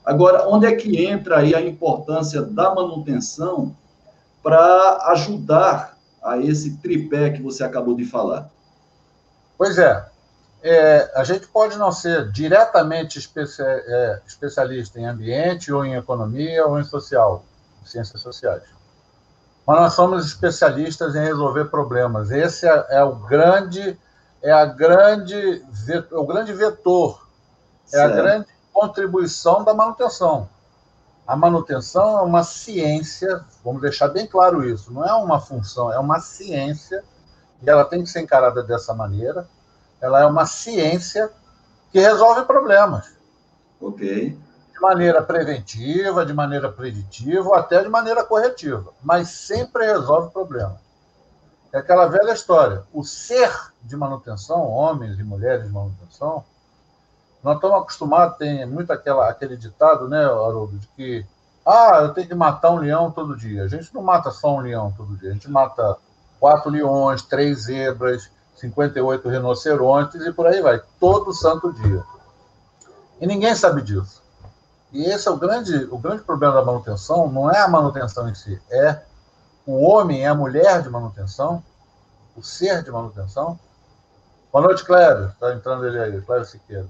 [0.05, 3.75] Agora, onde é que entra aí a importância da manutenção
[4.43, 8.51] para ajudar a esse tripé que você acabou de falar?
[9.57, 10.07] Pois é.
[10.63, 13.19] é a gente pode não ser diretamente
[13.61, 17.45] é, especialista em ambiente, ou em economia, ou em social,
[17.83, 18.63] em ciências sociais.
[19.67, 22.31] Mas nós somos especialistas em resolver problemas.
[22.31, 23.99] Esse é, é o grande,
[24.43, 25.63] é a grande,
[26.11, 27.27] o grande vetor,
[27.87, 28.13] é certo.
[28.13, 30.49] a grande contribuição da manutenção.
[31.31, 35.97] A manutenção é uma ciência, vamos deixar bem claro isso, não é uma função, é
[35.97, 37.05] uma ciência,
[37.63, 39.49] e ela tem que ser encarada dessa maneira.
[40.01, 41.31] Ela é uma ciência
[41.93, 43.15] que resolve problemas.
[43.81, 44.37] Ok.
[44.73, 50.81] De maneira preventiva, de maneira preditiva, ou até de maneira corretiva, mas sempre resolve problemas.
[51.73, 52.83] É aquela velha história.
[52.93, 56.45] O ser de manutenção, homens e mulheres de manutenção,
[57.43, 61.27] nós estamos acostumados, tem muito aquela, aquele ditado, né, Haroldo, de que
[61.65, 63.65] ah, eu tenho que matar um leão todo dia.
[63.65, 65.97] A gente não mata só um leão todo dia, a gente mata
[66.39, 72.03] quatro leões, três zebras, 58 rinocerontes e por aí vai, todo santo dia.
[73.21, 74.23] E ninguém sabe disso.
[74.93, 78.35] E esse é o grande, o grande problema da manutenção, não é a manutenção em
[78.35, 79.01] si, é
[79.65, 81.63] o homem, é a mulher de manutenção,
[82.37, 83.59] o ser de manutenção.
[84.53, 85.29] Boa noite, Cléber.
[85.29, 86.89] Está entrando ele aí, Cléber Siqueira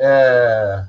[0.00, 0.84] é,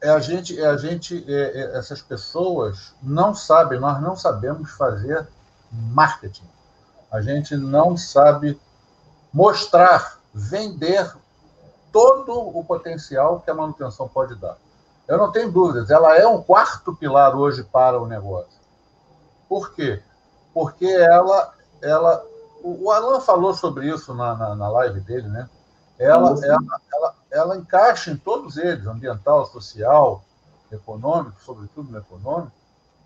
[0.00, 4.70] é a gente, é a gente é, é, essas pessoas não sabem, nós não sabemos
[4.72, 5.28] fazer
[5.70, 6.48] marketing.
[7.10, 8.58] A gente não sabe
[9.32, 11.14] mostrar, vender
[11.92, 14.56] todo o potencial que a manutenção pode dar.
[15.06, 18.58] Eu não tenho dúvidas, ela é um quarto pilar hoje para o negócio.
[19.46, 20.02] Por quê?
[20.54, 22.24] Porque ela, ela
[22.62, 25.48] o Alan falou sobre isso na, na, na live dele, né?
[26.02, 30.24] Ela, ela, ela, ela, encaixa em todos eles, ambiental, social,
[30.70, 32.52] econômico, sobretudo no econômico,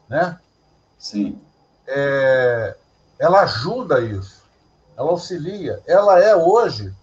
[0.08, 0.38] né?
[0.98, 1.38] Sim.
[1.86, 2.74] É,
[3.18, 4.42] ela ajuda isso,
[4.96, 5.82] ela auxilia.
[5.86, 6.94] Ela é hoje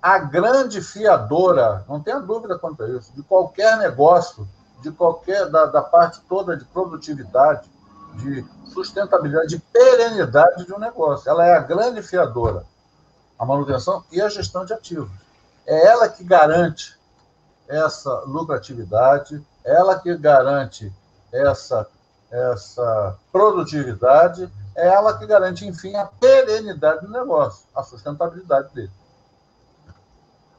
[0.00, 4.48] a grande fiadora, não tenha dúvida quanto a isso, de qualquer negócio,
[4.82, 7.68] de qualquer da, da parte toda de produtividade,
[8.14, 11.28] de sustentabilidade, de perenidade de um negócio.
[11.28, 12.64] Ela é a grande fiadora,
[13.38, 15.23] a manutenção e a gestão de ativos.
[15.66, 16.96] É ela que garante
[17.68, 20.92] essa lucratividade, ela que garante
[21.32, 21.86] essa,
[22.30, 28.90] essa produtividade, é ela que garante, enfim, a perenidade do negócio, a sustentabilidade dele.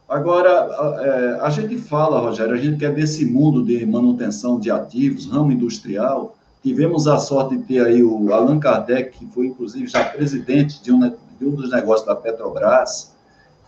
[0.07, 0.69] Agora,
[1.01, 5.51] é, a gente fala, Rogério, a gente quer desse mundo de manutenção de ativos, ramo
[5.51, 6.35] industrial.
[6.61, 10.91] Tivemos a sorte de ter aí o Allan Kardec, que foi, inclusive, já presidente de
[10.91, 13.14] um, de um dos negócios da Petrobras,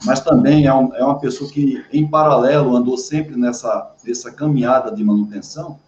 [0.06, 4.92] mas também é, um, é, uma pessoa que, em paralelo, andou sempre nessa, nessa caminhada
[4.92, 5.80] de manutenção.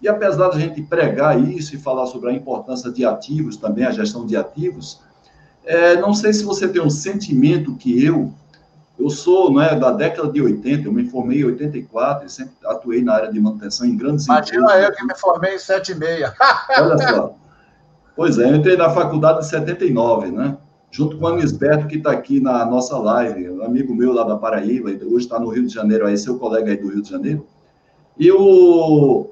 [0.00, 3.84] E apesar de a gente pregar isso e falar sobre a importância de ativos, também
[3.84, 5.00] a gestão de ativos,
[5.64, 8.32] é, não sei se você tem um sentimento que eu,
[8.98, 12.54] eu sou não é, da década de 80, eu me formei em 84 e sempre
[12.64, 14.88] atuei na área de manutenção em grandes Imagina empresas.
[14.88, 16.32] eu que me formei em 76.
[16.78, 17.34] Olha só.
[18.16, 20.56] Pois é, eu entrei na faculdade em 79, né?
[20.90, 24.36] Junto com o Anisberto, que está aqui na nossa live, um amigo meu lá da
[24.36, 27.46] Paraíba, hoje está no Rio de Janeiro, aí seu colega aí do Rio de Janeiro.
[28.18, 29.30] E o,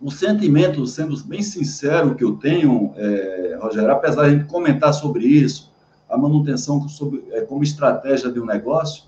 [0.00, 4.94] o sentimento, sendo bem sincero, que eu tenho, é, Rogério, apesar de a gente comentar
[4.94, 5.70] sobre isso,
[6.08, 9.04] a manutenção sobre, é, como estratégia de um negócio,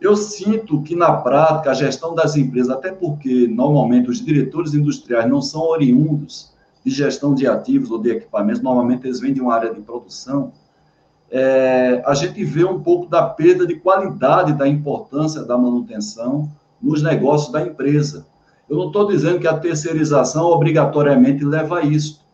[0.00, 5.28] eu sinto que, na prática, a gestão das empresas, até porque, normalmente, os diretores industriais
[5.28, 6.52] não são oriundos
[6.84, 10.52] de gestão de ativos ou de equipamentos, normalmente eles vêm de uma área de produção,
[11.30, 17.02] é, a gente vê um pouco da perda de qualidade da importância da manutenção nos
[17.02, 18.26] negócios da empresa.
[18.68, 22.26] Eu não estou dizendo que a terceirização obrigatoriamente leva a isso,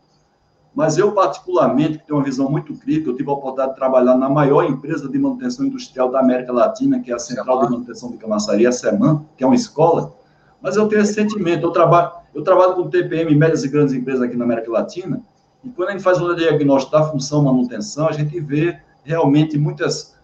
[0.73, 4.15] mas eu, particularmente, que tenho uma visão muito crítica, eu tive a oportunidade de trabalhar
[4.17, 8.11] na maior empresa de manutenção industrial da América Latina, que é a Central de Manutenção
[8.11, 10.13] de Camaçaria, a SEMAN, que é uma escola,
[10.61, 11.65] mas eu tenho esse sentimento.
[11.65, 15.21] Eu trabalho, eu trabalho com TPM, médias e grandes empresas aqui na América Latina,
[15.63, 20.15] e quando a gente faz o diagnóstico da função manutenção, a gente vê realmente muitas,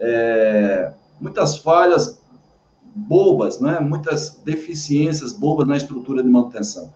[0.00, 2.20] é, muitas falhas
[2.94, 3.78] bobas, né?
[3.78, 6.92] muitas deficiências bobas na estrutura de manutenção.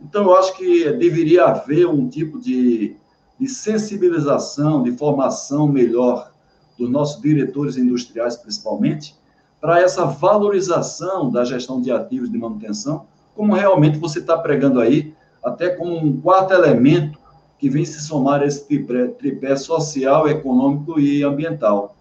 [0.00, 2.96] Então, eu acho que deveria haver um tipo de,
[3.38, 6.32] de sensibilização, de formação melhor
[6.78, 9.14] dos nossos diretores industriais, principalmente,
[9.60, 15.14] para essa valorização da gestão de ativos de manutenção, como realmente você está pregando aí,
[15.42, 17.18] até como um quarto elemento
[17.62, 21.94] que vem se somar a esse tripé, tripé social, econômico e ambiental.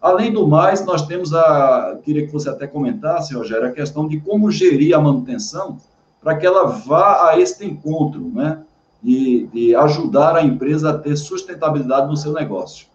[0.00, 1.98] Além do mais, nós temos a.
[2.04, 5.78] Queria que você até comentasse, Rogério, a questão de como gerir a manutenção
[6.20, 8.62] para que ela vá a este encontro, né?
[9.02, 12.86] De ajudar a empresa a ter sustentabilidade no seu negócio.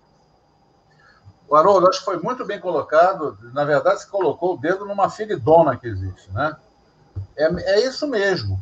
[1.50, 3.38] O Haroldo, acho que foi muito bem colocado.
[3.54, 6.56] Na verdade, você colocou o dedo numa feridona que existe, né?
[7.36, 8.58] É, é isso mesmo.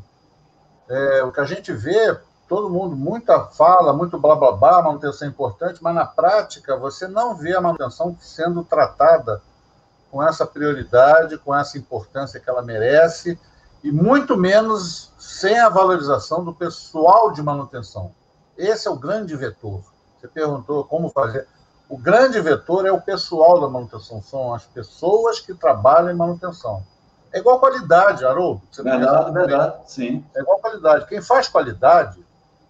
[0.89, 2.17] É, o que a gente vê,
[2.53, 7.07] todo mundo, muita fala, muito blá blá blá, manutenção é importante, mas na prática você
[7.07, 9.41] não vê a manutenção sendo tratada
[10.11, 13.39] com essa prioridade, com essa importância que ela merece,
[13.83, 18.11] e muito menos sem a valorização do pessoal de manutenção.
[18.55, 19.81] Esse é o grande vetor.
[20.21, 21.47] Você perguntou como fazer.
[21.89, 26.83] O grande vetor é o pessoal da manutenção, são as pessoas que trabalham em manutenção.
[27.31, 28.61] É igual qualidade, Haroldo.
[28.77, 30.23] verdade, verdade, sim.
[30.35, 31.07] É igual qualidade.
[31.07, 32.23] Quem faz qualidade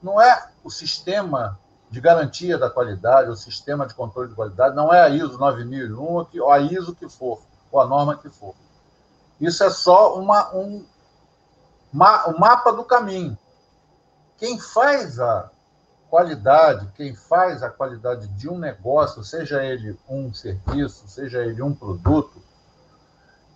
[0.03, 1.57] não é o sistema
[1.89, 6.27] de garantia da qualidade, o sistema de controle de qualidade, não é a ISO 9001
[6.41, 7.41] ou a ISO que for,
[7.71, 8.55] ou a norma que for.
[9.39, 10.85] Isso é só uma, um,
[11.91, 13.37] uma, um mapa do caminho.
[14.37, 15.49] Quem faz a
[16.09, 21.73] qualidade, quem faz a qualidade de um negócio, seja ele um serviço, seja ele um
[21.73, 22.41] produto,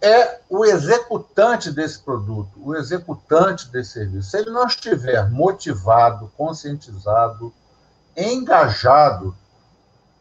[0.02, 4.30] é o executante desse produto, o executante desse serviço.
[4.30, 7.54] Se ele não estiver motivado, conscientizado,
[8.16, 9.36] engajado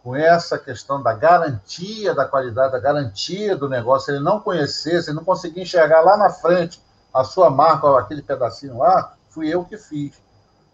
[0.02, 5.02] com essa questão da garantia da qualidade, da garantia do negócio, se ele não conhecer,
[5.02, 6.80] se ele não conseguir enxergar lá na frente
[7.12, 10.14] a sua marca, aquele pedacinho lá, fui eu que fiz.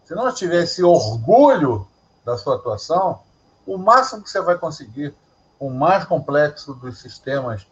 [0.05, 1.87] Se não tiver esse orgulho
[2.23, 3.21] da sua atuação,
[3.65, 5.15] o máximo que você vai conseguir,
[5.59, 7.65] o mais complexo dos sistemas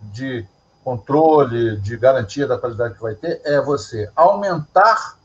[0.00, 0.46] de
[0.88, 5.18] controle, de garantia da qualidade que vai ter, é você aumentar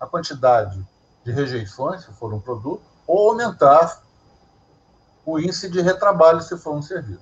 [0.00, 0.82] a quantidade
[1.22, 4.02] de rejeições, se for um produto, ou aumentar
[5.26, 7.20] o índice de retrabalho, se for um serviço.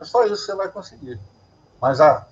[0.00, 1.20] É só isso que você vai conseguir.
[1.80, 2.26] Mas a,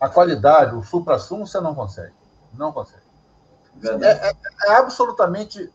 [0.00, 2.14] a qualidade, o supra-sumo, você não consegue.
[2.54, 3.04] Não consegue.
[3.82, 4.32] É, é,
[4.68, 5.70] é, absolutamente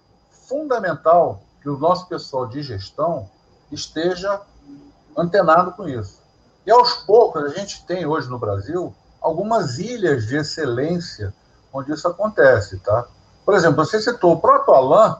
[0.48, 3.30] fundamental que o nosso pessoal de gestão
[3.72, 4.42] esteja
[5.16, 6.24] antenado com isso.
[6.66, 11.34] E aos poucos, a gente tem hoje no Brasil algumas ilhas de excelência
[11.74, 12.78] onde isso acontece.
[12.80, 13.06] Tá?
[13.46, 15.16] Por exemplo, você citou o próprio Alain,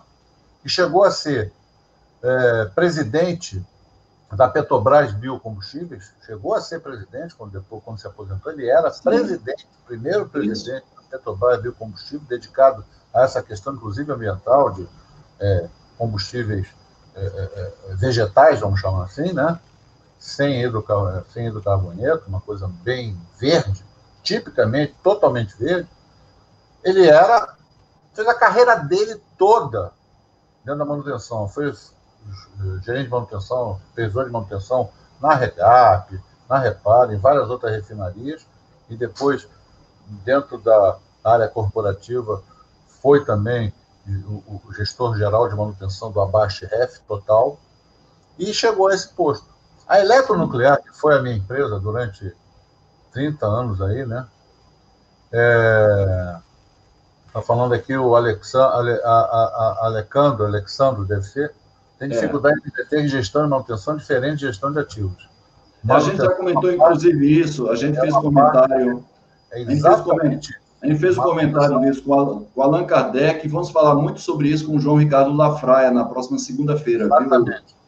[0.62, 1.52] que chegou a ser
[2.22, 3.64] é, presidente
[4.32, 9.04] da Petrobras Biocombustíveis, chegou a ser presidente quando depois quando se aposentou, ele era Sim.
[9.04, 10.96] presidente, primeiro presidente Isso.
[10.96, 14.88] da Petrobras Biocombustíveis, dedicado a essa questão, inclusive ambiental, de
[15.40, 15.68] é,
[15.98, 16.68] combustíveis
[17.16, 19.60] é, é, é vegetais, vamos chamar assim, né?
[20.20, 23.84] Sem, hidrocar sem hidrocarboneto, uma coisa bem verde,
[24.22, 25.90] tipicamente, totalmente verde.
[26.84, 27.56] Ele era,
[28.14, 29.92] fez a carreira dele toda
[30.64, 31.74] dentro da manutenção, foi
[32.84, 34.90] gerente de manutenção, supervisor de manutenção
[35.20, 38.46] na Regap, na Repar, em várias outras refinarias,
[38.90, 39.48] e depois,
[40.26, 42.44] dentro da área corporativa,
[43.02, 43.74] foi também
[44.08, 47.58] o, o gestor geral de manutenção do Abaste Ref Total,
[48.38, 49.48] e chegou a esse posto.
[49.90, 52.34] A Eletronuclear, que foi a minha empresa durante
[53.12, 54.26] 30 anos aí, né?
[55.34, 56.36] É,
[57.30, 59.00] Está falando aqui o Alexandre,
[59.82, 61.54] Alexandro, Alexandro, deve ser,
[62.00, 62.12] tem é.
[62.12, 62.82] dificuldade é.
[62.82, 65.30] de ter gestão e manutenção diferente de gestão de ativos.
[65.88, 67.70] a gente já comentou, inclusive, isso.
[67.70, 69.06] A gente é fez comentário.
[69.52, 70.60] É exatamente.
[70.82, 74.66] A gente fez um comentário nisso com, o Allan Kardec vamos falar muito sobre isso
[74.66, 77.06] com o João Ricardo Lafraia na próxima segunda-feira.
[77.06, 77.46] Exatamente.
[77.50, 77.79] Viu,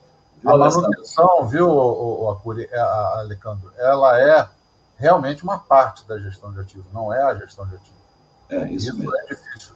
[0.46, 2.30] a manutenção, viu, o, o,
[2.74, 4.48] a, Alejandro, ela é
[4.98, 8.02] realmente uma parte da gestão de ativos, não é a gestão de ativos.
[8.50, 9.16] É, isso, isso mesmo.
[9.18, 9.76] é difícil.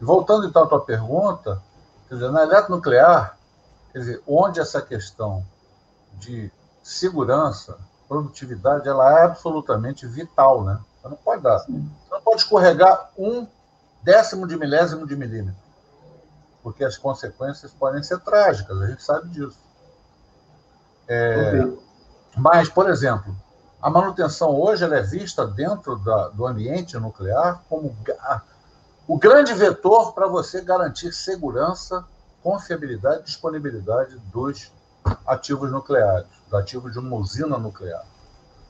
[0.00, 1.62] E voltando então à tua pergunta,
[2.08, 3.36] quer dizer, na eletronuclear,
[3.94, 5.46] Quer dizer, onde essa questão
[6.14, 6.50] de
[6.82, 10.80] segurança, produtividade, ela é absolutamente vital, né?
[11.00, 11.58] Você não pode dar.
[11.60, 11.70] Você
[12.10, 13.46] não pode escorregar um
[14.02, 15.62] décimo de milésimo de milímetro,
[16.60, 19.56] porque as consequências podem ser trágicas, a gente sabe disso.
[21.08, 21.66] É.
[22.36, 23.34] Mas, por exemplo,
[23.80, 27.96] a manutenção hoje é vista dentro da, do ambiente nuclear como
[29.06, 32.04] o grande vetor para você garantir segurança
[32.44, 34.70] confiabilidade e disponibilidade dos
[35.26, 38.04] ativos nucleares, dos ativos de uma usina nuclear.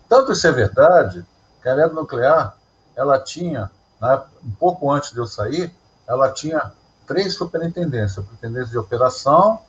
[0.08, 1.26] Tanto isso é verdade
[1.60, 2.56] que a eletronuclear,
[2.94, 3.68] ela tinha,
[4.00, 5.74] né, um pouco antes de eu sair,
[6.06, 6.72] ela tinha
[7.04, 9.60] três superintendências, superintendência de operação,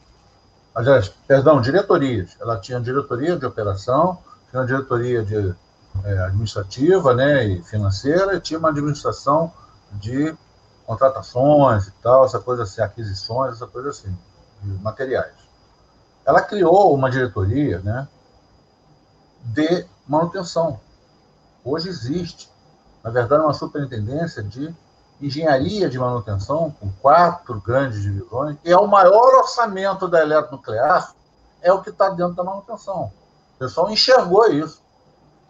[0.75, 2.35] aliás, perdão, diretorias.
[2.39, 4.19] Ela tinha diretoria de operação,
[4.49, 5.55] tinha uma diretoria de
[6.03, 9.51] é, administrativa né, e financeira, e tinha uma administração
[9.93, 10.35] de
[10.85, 14.15] contratações e tal, essa coisa assim, aquisições, essa coisa assim,
[14.61, 15.33] de materiais.
[16.25, 18.07] Ela criou uma diretoria né,
[19.41, 20.79] de manutenção.
[21.63, 22.51] Hoje existe,
[23.03, 24.75] na verdade, uma superintendência de
[25.21, 31.13] engenharia de manutenção, com quatro grandes divisões, e é o maior orçamento da eletronuclear,
[31.61, 33.11] é o que está dentro da manutenção.
[33.55, 34.81] O pessoal enxergou isso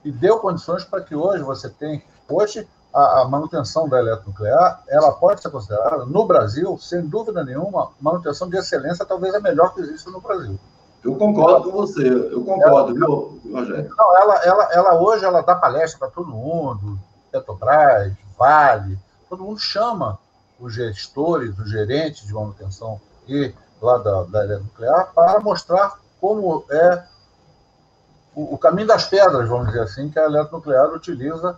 [0.03, 2.01] e deu condições para que hoje você tenha.
[2.30, 7.89] Hoje, a, a, manutenção da eletronuclear, ela pode ser considerada, no Brasil, sem dúvida nenhuma,
[7.99, 10.57] manutenção de excelência talvez a melhor que existe no Brasil.
[11.03, 13.89] Eu concordo com você, eu concordo, ela, viu, Rogério?
[13.95, 16.97] Não, ela, ela, ela hoje ela dá palestra para todo mundo,
[17.32, 18.97] Petrobras, Vale,
[19.30, 20.20] todo mundo chama
[20.60, 27.04] os gestores, os gerentes de manutenção e lá da, da eletronuclear para mostrar como é
[28.34, 31.58] o, o caminho das pedras, vamos dizer assim, que a eletronuclear utiliza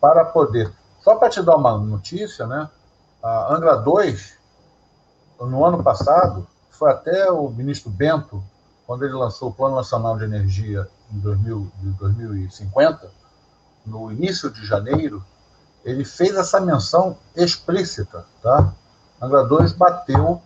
[0.00, 0.72] para poder.
[1.00, 2.68] Só para te dar uma notícia, né?
[3.22, 4.38] A Angra 2,
[5.40, 8.42] no ano passado, foi até o ministro Bento,
[8.86, 13.10] quando ele lançou o Plano Nacional de Energia em 2000, de 2050,
[13.84, 15.24] no início de janeiro,
[15.86, 18.72] ele fez essa menção explícita, tá?
[19.22, 20.42] Angra 2 bateu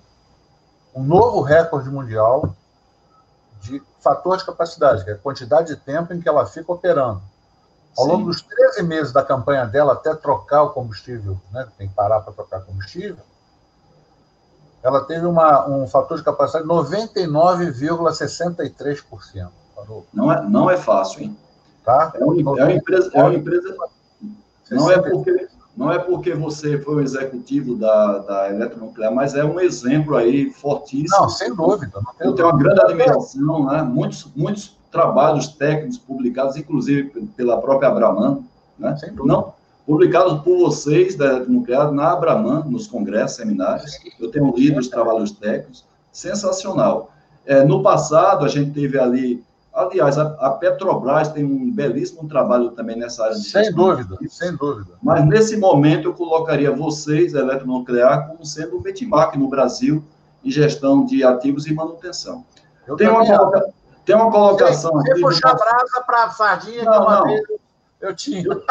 [0.94, 2.54] um novo recorde mundial
[3.62, 7.22] de fator de capacidade, que é a quantidade de tempo em que ela fica operando.
[7.96, 8.10] Ao Sim.
[8.10, 12.20] longo dos 13 meses da campanha dela, até trocar o combustível, né, tem que parar
[12.20, 13.24] para trocar combustível,
[14.82, 19.48] ela teve uma, um fator de capacidade de 99,63%.
[20.12, 21.34] Não é, não é fácil, hein?
[21.82, 22.12] Tá?
[22.14, 23.10] É uma, é uma empresa.
[23.14, 23.74] É uma empresa
[24.70, 25.48] não é porque.
[25.76, 30.50] não é porque você foi o executivo da, da eletronuclear, mas é um exemplo aí
[30.50, 31.20] fortíssimo.
[31.20, 32.00] Não, sem dúvida.
[32.00, 33.82] Não Eu tenho uma grande admiração, né?
[33.82, 38.42] muitos, muitos trabalhos técnicos publicados, inclusive pela própria Abraman,
[38.78, 38.96] né?
[38.96, 39.34] Sem dúvida.
[39.34, 39.52] Não,
[39.86, 43.98] publicados por vocês da eletronuclear na Abraman, nos congressos, seminários.
[44.18, 47.12] Eu tenho lido os trabalhos técnicos, sensacional.
[47.46, 49.42] É, no passado, a gente teve ali
[49.72, 54.56] Aliás, a, a, Petrobras tem um belíssimo trabalho também nessa área de Sem dúvida, sem
[54.56, 54.92] dúvida.
[55.00, 60.04] Mas nesse momento eu colocaria vocês, a Eletronuclear, como sendo o benchmark no Brasil
[60.44, 62.44] em gestão de ativos e manutenção.
[62.86, 63.72] Eu tem, uma, coloca...
[64.04, 65.20] tem uma colocação você, aqui.
[65.20, 67.24] Você puxar brasa para a sardinha não, que uma não.
[67.24, 67.42] vez
[68.00, 68.42] eu tinha.
[68.42, 68.62] Eu,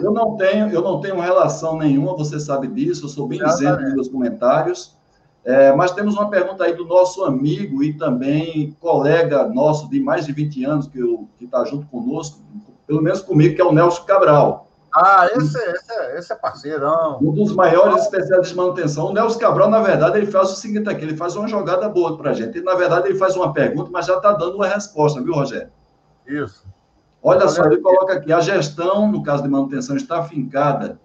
[0.00, 3.80] eu, não tenho, eu não tenho relação nenhuma, você sabe disso, eu sou bem isento
[3.80, 4.96] nos meus comentários.
[5.44, 10.26] É, mas temos uma pergunta aí do nosso amigo e também colega nosso de mais
[10.26, 12.40] de 20 anos, que está junto conosco,
[12.86, 14.68] pelo menos comigo, que é o Nelson Cabral.
[14.94, 17.18] Ah, esse, esse, é, esse é parceirão.
[17.22, 19.06] Um dos maiores especialistas de manutenção.
[19.06, 22.18] O Nelson Cabral, na verdade, ele faz o seguinte aqui, ele faz uma jogada boa
[22.18, 22.60] para a gente.
[22.60, 25.70] Na verdade, ele faz uma pergunta, mas já está dando uma resposta, viu, Rogério?
[26.26, 26.66] Isso.
[27.22, 30.98] Olha só, ele coloca aqui, a gestão, no caso de manutenção, está fincada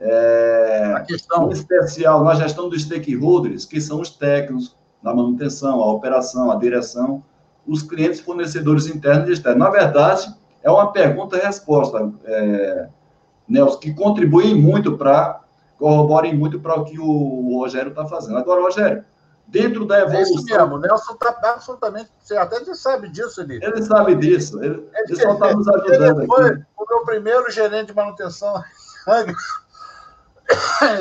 [0.00, 5.92] é, a questão especial na gestão dos stakeholders, que são os técnicos, na manutenção, a
[5.92, 7.22] operação, a direção,
[7.66, 9.60] os clientes fornecedores internos e externos.
[9.60, 12.88] Na verdade, é uma pergunta e resposta, é,
[13.46, 15.40] Nelson, que contribuem muito para,
[15.78, 18.38] corroborem muito para o que o, Rogério está fazendo.
[18.38, 19.04] Agora, Rogério,
[19.46, 20.20] dentro da evolução...
[20.20, 22.10] É isso mesmo, o Nelson está absolutamente...
[22.22, 23.62] Você até sabe disso, ele.
[23.62, 26.62] Ele sabe disso, ele, ele só está nos ajudando ele foi aqui.
[26.78, 28.62] o meu primeiro gerente de manutenção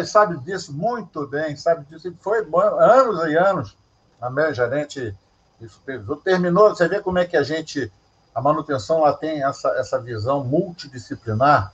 [0.05, 2.13] sabe disso muito bem, sabe disso.
[2.19, 2.39] Foi
[2.79, 3.77] anos e anos
[4.21, 5.15] a minha gerente
[5.61, 6.17] e supervisor.
[6.17, 7.91] Terminou, você vê como é que a gente,
[8.33, 11.73] a manutenção, lá tem essa, essa visão multidisciplinar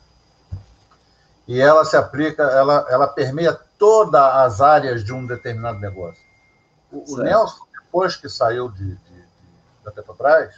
[1.48, 6.22] e ela se aplica, ela, ela permeia todas as áreas de um determinado negócio.
[6.92, 9.26] O, o Nelson, depois que saiu de, de, de,
[9.84, 10.56] da Petrobras,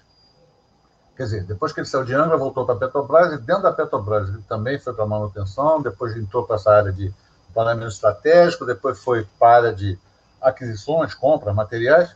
[1.18, 3.74] Quer dizer, depois que ele saiu de Angra, voltou para a Petrobras, e dentro da
[3.74, 7.12] Petrobras ele também foi para a manutenção, depois entrou para essa área de
[7.56, 9.98] planejamento estratégico, depois foi para a área de
[10.40, 12.16] aquisições, compras, materiais,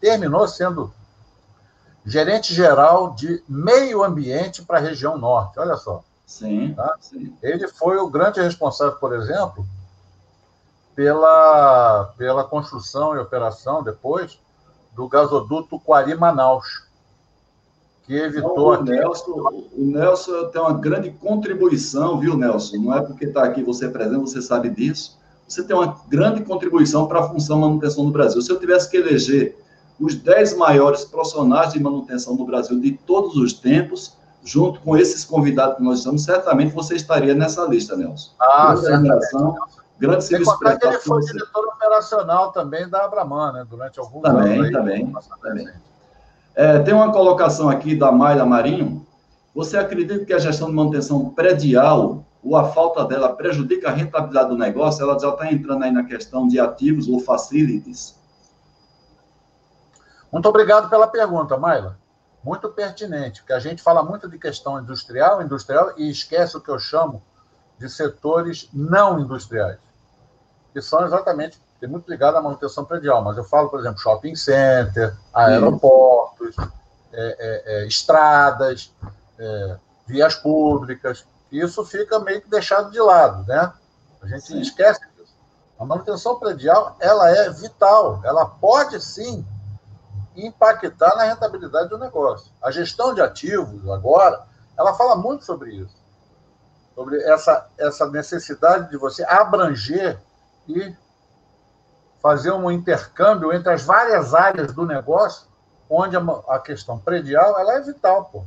[0.00, 0.92] terminou sendo
[2.04, 5.60] gerente geral de meio ambiente para a região norte.
[5.60, 6.02] Olha só.
[6.26, 6.96] Sim, tá?
[7.00, 7.32] sim.
[7.40, 9.64] Ele foi o grande responsável, por exemplo,
[10.96, 14.40] pela, pela construção e operação depois
[14.92, 16.89] do gasoduto Quari-Manaus
[18.10, 19.30] que evitou o Nelson,
[19.72, 22.78] o Nelson tem uma grande contribuição, viu, Nelson?
[22.78, 25.16] Não é porque está aqui você é presente, você sabe disso.
[25.46, 28.42] Você tem uma grande contribuição para a função manutenção no Brasil.
[28.42, 29.56] Se eu tivesse que eleger
[30.00, 35.24] os 10 maiores profissionais de manutenção no Brasil de todos os tempos, junto com esses
[35.24, 38.32] convidados que nós estamos, certamente você estaria nessa lista, Nelson.
[38.40, 39.08] Ah, grande
[40.00, 40.94] grande serviço prestado.
[40.94, 44.66] Ele foi diretor operacional também da Abraman, né, durante alguns também, anos.
[44.66, 45.68] Aí, também, também.
[46.54, 49.06] É, tem uma colocação aqui da Mayla Marinho.
[49.54, 54.48] Você acredita que a gestão de manutenção predial ou a falta dela prejudica a rentabilidade
[54.48, 55.02] do negócio?
[55.02, 58.18] Ela já está entrando aí na questão de ativos ou facilities.
[60.30, 61.98] Muito obrigado pela pergunta, Mayla.
[62.42, 66.70] Muito pertinente, porque a gente fala muito de questão industrial, industrial, e esquece o que
[66.70, 67.22] eu chamo
[67.78, 69.78] de setores não industriais,
[70.72, 74.36] que são exatamente tem muito ligado à manutenção predial, mas eu falo, por exemplo, shopping
[74.36, 76.54] center, aeroportos,
[77.10, 78.92] é, é, é, estradas,
[79.38, 79.76] é,
[80.06, 81.24] vias públicas.
[81.50, 83.72] Isso fica meio que deixado de lado, né?
[84.22, 84.60] A gente sim.
[84.60, 85.34] esquece disso.
[85.78, 89.44] A manutenção predial, ela é vital, ela pode sim
[90.36, 92.52] impactar na rentabilidade do negócio.
[92.62, 94.44] A gestão de ativos, agora,
[94.78, 95.98] ela fala muito sobre isso.
[96.94, 100.18] Sobre essa, essa necessidade de você abranger
[100.68, 100.94] e
[102.22, 105.46] fazer um intercâmbio entre as várias áreas do negócio,
[105.88, 108.44] onde a, questão predial ela é vital, pô.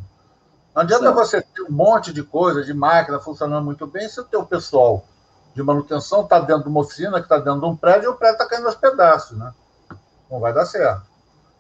[0.73, 1.15] Não adianta certo.
[1.15, 5.03] você ter um monte de coisa, de máquina funcionando muito bem, se o teu pessoal
[5.53, 8.15] de manutenção está dentro de uma oficina, que está dentro de um prédio, e o
[8.15, 9.53] prédio está caindo aos pedaços, né?
[10.31, 11.03] Não vai dar certo.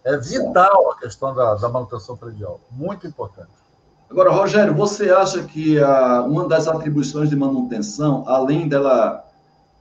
[0.03, 3.51] É vital a questão da, da manutenção predial, muito importante.
[4.09, 9.23] Agora, Rogério, você acha que a, uma das atribuições de manutenção, além dela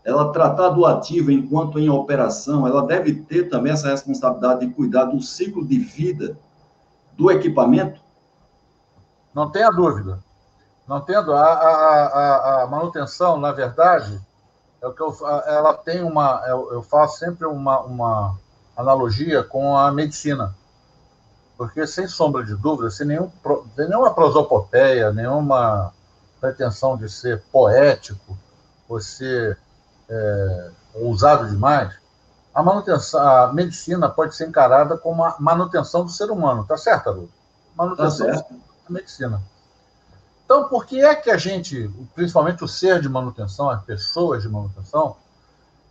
[0.05, 5.05] ela tratar do ativo enquanto em operação, ela deve ter também essa responsabilidade de cuidar
[5.05, 6.37] do ciclo de vida
[7.17, 8.01] do equipamento?
[9.33, 10.19] Não tenha dúvida.
[10.87, 14.21] Não tendo a, a, a, a manutenção, na verdade,
[14.81, 18.37] é o que eu, ela tem uma, eu, eu faço sempre uma, uma
[18.77, 20.55] analogia com a medicina,
[21.57, 23.31] porque sem sombra de dúvida, sem, nenhum,
[23.77, 25.93] sem nenhuma prosopopeia, nenhuma
[26.41, 28.37] pretensão de ser poético,
[29.01, 29.59] ser
[30.13, 31.95] é, ousado demais,
[32.55, 37.09] a manutenção, a medicina pode ser encarada como a manutenção do ser humano, tá certo,
[37.09, 37.33] Haroldo?
[37.75, 38.55] Manutenção tá certo.
[38.55, 39.43] da medicina.
[40.45, 44.51] Então, por que é que a gente, principalmente o ser de manutenção, as pessoas de
[44.51, 45.17] manutenção,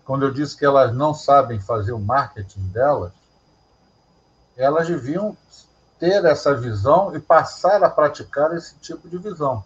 [0.05, 3.11] quando eu disse que elas não sabem fazer o marketing delas,
[4.55, 5.35] elas deviam
[5.97, 9.63] ter essa visão e passar a praticar esse tipo de visão.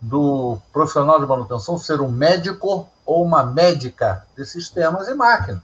[0.00, 5.60] Do profissional de manutenção ser um médico ou uma médica de sistemas e máquinas.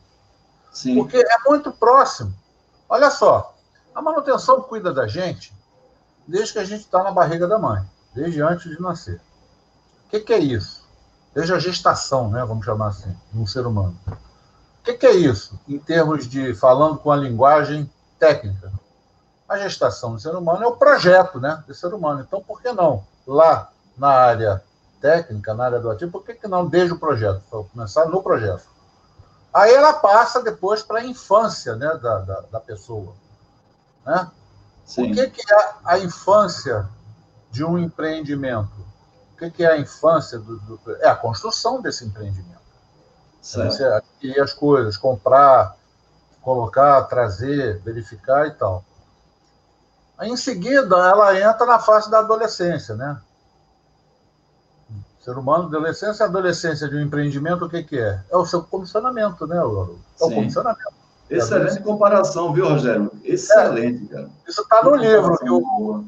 [0.72, 0.96] Sim.
[0.96, 2.34] Porque é muito próximo.
[2.88, 3.54] Olha só,
[3.94, 5.54] a manutenção cuida da gente
[6.26, 7.82] desde que a gente está na barriga da mãe,
[8.14, 9.20] desde antes de nascer.
[10.06, 10.84] O que, que, é isso?
[11.34, 13.96] Desde a gestação, né, vamos chamar assim, de um ser humano.
[14.06, 18.72] O que, que é isso, em termos de, falando com a linguagem técnica?
[19.48, 22.24] A gestação do ser humano é o projeto né, do ser humano.
[22.26, 23.04] Então, por que não?
[23.26, 24.62] Lá, na área
[25.00, 27.42] técnica, na área do ativo, por que, que não desde o projeto?
[27.72, 28.64] Começar no projeto.
[29.52, 33.14] Aí ela passa depois para a infância né, da, da, da pessoa.
[34.04, 34.30] Né?
[34.84, 35.12] Sim.
[35.12, 36.88] O que, que é a infância
[37.50, 38.72] de um empreendimento?
[39.32, 42.54] O que, que é a infância do, do, É a construção desse empreendimento.
[43.40, 45.76] Você adquirir as coisas, comprar,
[46.40, 48.82] colocar, trazer, verificar e tal.
[50.16, 53.20] Aí, em seguida, ela entra na fase da adolescência, né?
[55.24, 58.20] Ser humano, adolescência, adolescência de um empreendimento, o que, que é?
[58.30, 59.98] É o seu comissionamento, né, Lauro?
[60.20, 60.34] É o Sim.
[60.34, 60.92] comissionamento.
[61.30, 63.10] Excelente comparação, viu, Rogério?
[63.24, 64.30] Excelente, é, cara.
[64.46, 65.38] Isso está no livro.
[65.42, 66.04] Eu,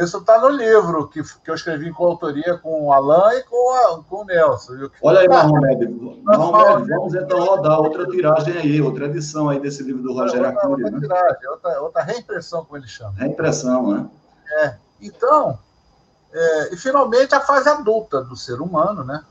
[0.00, 3.72] isso está no livro que, que eu escrevi em coautoria com o Alain e com,
[3.72, 4.76] a, com o Nelson.
[4.76, 4.90] Viu?
[5.02, 5.88] Olha aí, Marromed.
[6.22, 10.68] Marromed, vamos então rodar outra tiragem aí, outra edição aí desse livro do Rogério outra,
[10.68, 11.00] Outra né?
[11.00, 13.14] tiragem, outra, outra reimpressão, como ele chama.
[13.16, 14.06] Reimpressão, né?
[14.62, 14.74] É.
[15.00, 15.58] Então,
[16.34, 19.24] é, e finalmente a fase adulta do ser humano, né?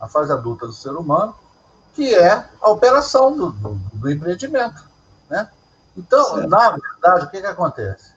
[0.00, 1.34] A fase adulta do ser humano,
[1.94, 4.82] que é a operação do, do, do empreendimento,
[5.28, 5.50] né?
[5.94, 6.48] Então, certo.
[6.48, 8.14] na verdade, o que, que acontece?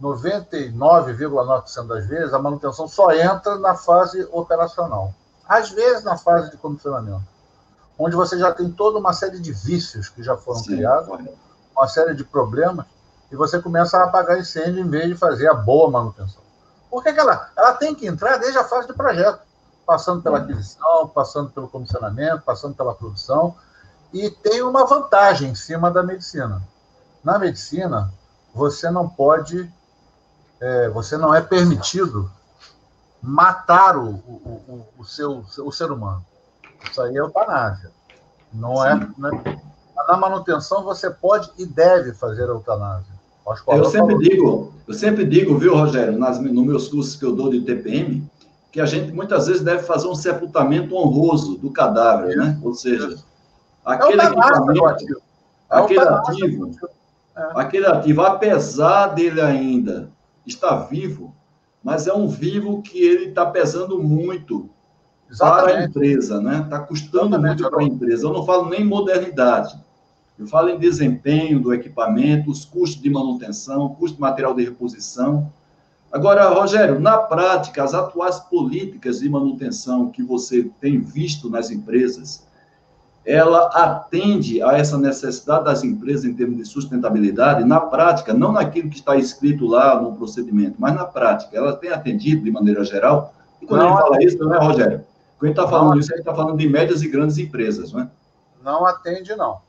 [0.00, 5.12] 99,9% das vezes, a manutenção só entra na fase operacional.
[5.48, 7.24] Às vezes, na fase de comissionamento,
[7.98, 11.08] onde você já tem toda uma série de vícios que já foram Sim, criados,
[11.76, 12.86] uma série de problemas,
[13.32, 16.43] e você começa a apagar incêndio em vez de fazer a boa manutenção.
[16.94, 19.40] Por que, que ela, ela tem que entrar desde a fase do projeto,
[19.84, 20.44] passando pela uhum.
[20.44, 23.56] aquisição, passando pelo comissionamento, passando pela produção,
[24.12, 26.62] e tem uma vantagem em cima da medicina.
[27.24, 28.14] Na medicina,
[28.54, 29.68] você não pode,
[30.60, 32.30] é, você não é permitido
[33.20, 36.24] matar o, o, o, o seu o ser humano.
[36.88, 37.90] Isso aí é eutanásia.
[38.52, 39.60] Não é, não é,
[40.06, 43.13] na manutenção você pode e deve fazer a eutanásia.
[43.68, 47.50] Eu sempre digo, eu sempre digo, viu, Rogério, nas, nos meus cursos que eu dou
[47.50, 48.26] de TPM,
[48.72, 52.58] que a gente muitas vezes deve fazer um sepultamento honroso do cadáver, né?
[52.62, 53.16] Ou seja,
[53.84, 55.22] aquele é equipamento,
[55.70, 56.70] é aquele ativo,
[57.36, 57.50] é.
[57.54, 60.10] aquele ativo, apesar dele ainda
[60.46, 61.34] estar vivo,
[61.82, 64.70] mas é um vivo que ele está pesando muito
[65.30, 65.64] Exatamente.
[65.64, 66.60] para a empresa, né?
[66.64, 67.62] Está custando Exatamente.
[67.62, 68.26] muito para a empresa.
[68.26, 69.78] Eu não falo nem modernidade.
[70.38, 75.50] Eu falo em desempenho do equipamento, os custos de manutenção, custo de material de reposição.
[76.10, 82.44] Agora, Rogério, na prática, as atuais políticas de manutenção que você tem visto nas empresas,
[83.24, 88.90] ela atende a essa necessidade das empresas em termos de sustentabilidade, na prática, não naquilo
[88.90, 93.32] que está escrito lá no procedimento, mas na prática, ela tem atendido de maneira geral.
[93.62, 95.04] E quando não, a gente fala isso, não é, Rogério?
[95.38, 97.92] Quando a gente está falando isso, a gente está falando de médias e grandes empresas,
[97.92, 98.10] não é?
[98.62, 99.63] Não atende, não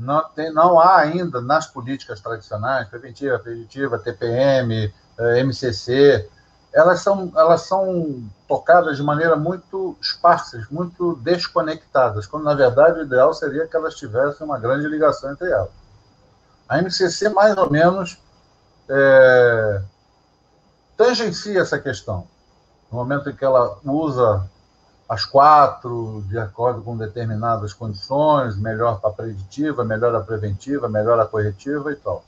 [0.00, 6.28] não, tem, não há ainda nas políticas tradicionais, preventiva, preditiva, TPM, eh, MCC,
[6.72, 13.02] elas são, elas são tocadas de maneira muito esparsas, muito desconectadas, quando na verdade o
[13.02, 15.70] ideal seria que elas tivessem uma grande ligação entre elas.
[16.68, 18.18] A MCC, mais ou menos,
[18.88, 19.82] é,
[20.96, 22.26] tangencia essa questão.
[22.90, 24.48] No momento em que ela usa
[25.10, 31.26] as quatro, de acordo com determinadas condições, melhor para preditiva, melhor a preventiva, melhor a
[31.26, 32.22] corretiva e tal.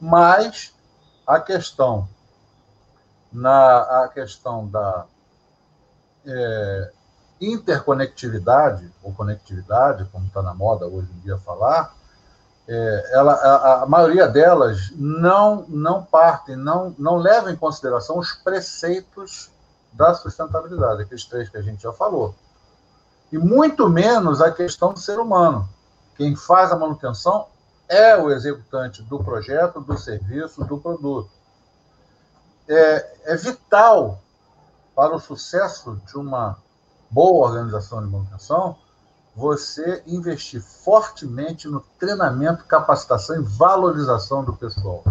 [0.00, 0.72] Mas
[1.26, 2.08] a questão
[3.32, 5.06] na a questão da
[6.24, 6.92] é,
[7.40, 11.96] interconectividade ou conectividade, como está na moda hoje em dia falar,
[12.68, 18.34] é, ela, a, a, maioria delas não não partem, não não leva em consideração os
[18.34, 19.50] preceitos
[19.92, 22.34] da sustentabilidade, aqueles três que a gente já falou.
[23.32, 25.68] E muito menos a questão do ser humano.
[26.16, 27.46] Quem faz a manutenção
[27.88, 31.30] é o executante do projeto, do serviço, do produto.
[32.68, 34.20] É, é vital
[34.94, 36.56] para o sucesso de uma
[37.10, 38.76] boa organização de manutenção,
[39.34, 45.02] você investir fortemente no treinamento, capacitação e valorização do pessoal.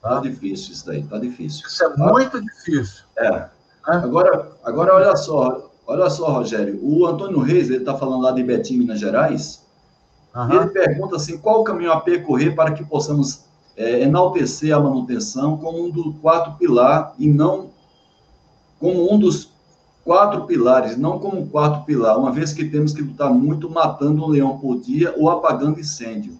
[0.00, 1.66] Tá, tá difícil isso daí, tá difícil.
[1.66, 1.96] Isso é tá?
[1.96, 3.04] muito difícil.
[3.16, 3.48] É.
[3.88, 3.92] é.
[3.92, 8.42] Agora, agora olha só, olha só, Rogério, o Antônio Reis, ele está falando lá de
[8.42, 9.64] Betim, Minas Gerais,
[10.34, 10.52] uhum.
[10.52, 13.44] ele pergunta assim, qual o caminho a percorrer para que possamos
[13.76, 17.70] é, enaltecer a manutenção como um do quarto pilar e não
[18.78, 19.52] como um dos
[20.04, 24.24] quatro pilares, não como um quarto pilar, uma vez que temos que lutar muito matando
[24.24, 26.36] um leão por dia ou apagando incêndio.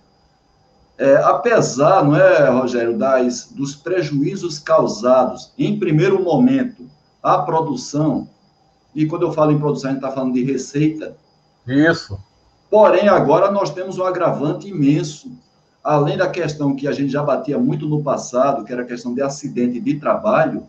[0.99, 6.85] É, apesar, não é, Rogério, das, dos prejuízos causados, em primeiro momento,
[7.23, 8.29] à produção,
[8.95, 11.17] e quando eu falo em produção, a gente está falando de receita.
[11.67, 12.19] Isso.
[12.71, 15.31] Porém, agora nós temos um agravante imenso.
[15.83, 19.15] Além da questão que a gente já batia muito no passado, que era a questão
[19.15, 20.67] de acidente de trabalho,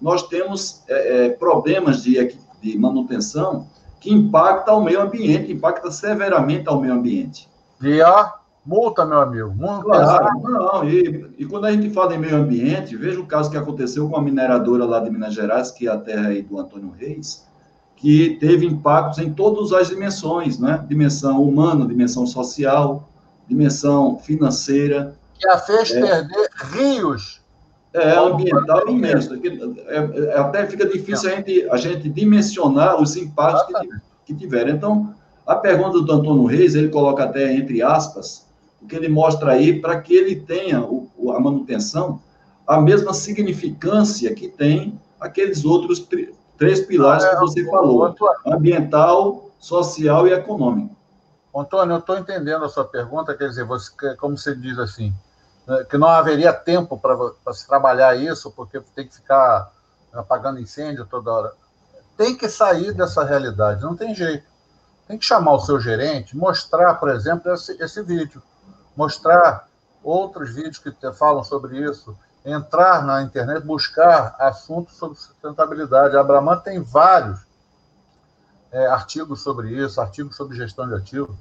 [0.00, 3.66] nós temos é, é, problemas de, de manutenção
[4.00, 7.48] que impactam o meio ambiente, impacta severamente ao meio ambiente.
[7.80, 8.34] E a
[8.64, 9.50] multa, meu amigo.
[9.50, 9.82] Multa.
[9.82, 13.56] Claro, não, e, e, quando a gente fala em meio ambiente, veja o caso que
[13.56, 16.90] aconteceu com a mineradora lá de Minas Gerais, que é a terra aí do Antônio
[16.90, 17.46] Reis,
[17.96, 20.84] que teve impactos em todas as dimensões, né?
[20.88, 23.08] Dimensão humana, dimensão social,
[23.48, 25.14] dimensão financeira.
[25.38, 27.42] Que a fez é, perder rios
[27.94, 29.34] é, ambiental imenso.
[29.34, 33.88] É, é, até fica difícil a gente, a gente dimensionar os impactos que,
[34.26, 34.70] que tiveram.
[34.70, 35.14] Então,
[35.46, 38.46] a pergunta do Antônio Reis, ele coloca até entre aspas,
[38.82, 42.20] o que ele mostra aí para que ele tenha o, a manutenção
[42.66, 46.06] a mesma significância que tem aqueles outros
[46.56, 48.14] três pilares que você falou:
[48.46, 50.96] ambiental, social e econômico.
[51.54, 55.12] Antônio, eu estou entendendo a sua pergunta, quer dizer, você, como você diz assim,
[55.66, 59.70] né, que não haveria tempo para se trabalhar isso, porque tem que ficar
[60.14, 61.52] apagando incêndio toda hora.
[62.16, 64.44] Tem que sair dessa realidade, não tem jeito.
[65.06, 68.42] Tem que chamar o seu gerente, mostrar, por exemplo, esse, esse vídeo,
[68.96, 69.68] mostrar
[70.02, 76.16] outros vídeos que falam sobre isso, entrar na internet, buscar assuntos sobre sustentabilidade.
[76.16, 77.40] A Abraman tem vários
[78.70, 81.36] é, artigos sobre isso, artigos sobre gestão de ativos.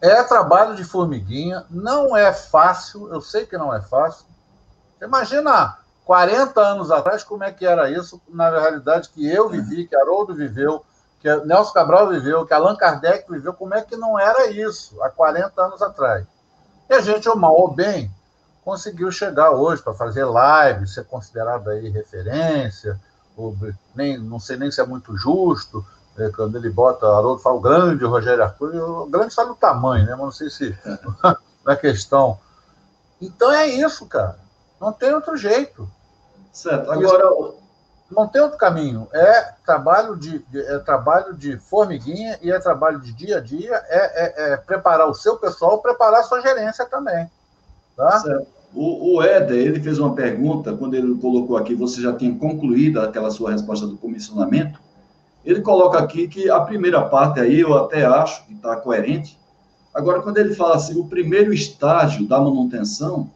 [0.00, 4.26] É trabalho de formiguinha, não é fácil, eu sei que não é fácil.
[5.02, 9.96] Imagina 40 anos atrás como é que era isso, na realidade, que eu vivi, que
[9.96, 10.84] Haroldo viveu,
[11.20, 15.10] que Nelson Cabral viveu, que Allan Kardec viveu, como é que não era isso há
[15.10, 16.24] 40 anos atrás?
[16.88, 18.10] E a gente, ou mal ou bem,
[18.64, 22.98] conseguiu chegar hoje para fazer live, ser considerado aí referência,
[23.36, 23.56] ou,
[23.94, 25.84] nem, não sei nem se é muito justo,
[26.18, 30.04] é, quando ele bota, Haroldo fala o grande Rogério Arthur, o grande sabe o tamanho,
[30.04, 30.12] né?
[30.12, 30.76] Mas não sei se
[31.64, 32.38] na questão.
[33.20, 34.38] Então é isso, cara.
[34.80, 35.88] Não tem outro jeito.
[36.52, 36.90] Certo.
[36.90, 37.52] Agora.
[38.10, 39.06] Não tem outro caminho.
[39.12, 43.74] É trabalho de, é trabalho de formiguinha e é trabalho de dia a dia.
[43.88, 47.30] É, é, é preparar o seu pessoal, preparar a sua gerência também.
[47.96, 48.22] Tá?
[48.74, 53.00] O, o Éder, ele fez uma pergunta, quando ele colocou aqui, você já tinha concluído
[53.00, 54.80] aquela sua resposta do comissionamento.
[55.44, 59.38] Ele coloca aqui que a primeira parte aí eu até acho que está coerente.
[59.94, 63.30] Agora, quando ele fala assim, o primeiro estágio da manutenção,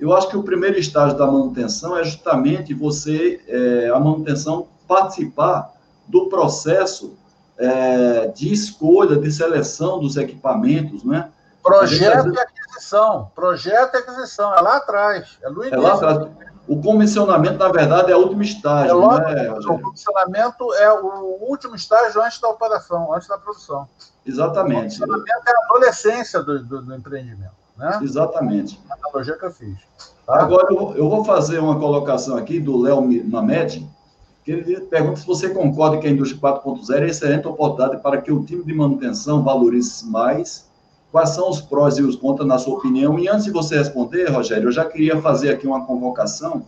[0.00, 5.72] eu acho que o primeiro estágio da manutenção é justamente você, é, a manutenção, participar
[6.08, 7.16] do processo
[7.58, 11.30] é, de escolha, de seleção dos equipamentos, né?
[11.62, 13.30] Projeto e aquisição.
[13.34, 14.54] Projeto e aquisição.
[14.54, 15.38] É lá atrás.
[15.42, 16.28] É, é lá atrás.
[16.66, 18.90] O comissionamento, na verdade, é o último estágio.
[18.90, 23.86] É logo, né, o comissionamento é o último estágio antes da operação, antes da produção.
[24.24, 24.96] Exatamente.
[24.96, 27.59] O comissionamento é a adolescência do, do, do empreendimento.
[27.80, 28.00] Né?
[28.02, 28.78] Exatamente.
[28.88, 29.76] A analogia que eu fiz.
[30.26, 30.40] Tá?
[30.40, 33.88] Agora, eu, vou fazer uma colocação aqui do Léo Mamed,
[34.44, 38.30] que ele pergunta se você concorda que a indústria 4.0 é excelente oportunidade para que
[38.30, 40.70] o time de manutenção valorize mais
[41.10, 43.18] Quais são os prós e os contras, na sua opinião?
[43.18, 46.62] E antes de você responder, Rogério, eu já queria fazer aqui uma convocação,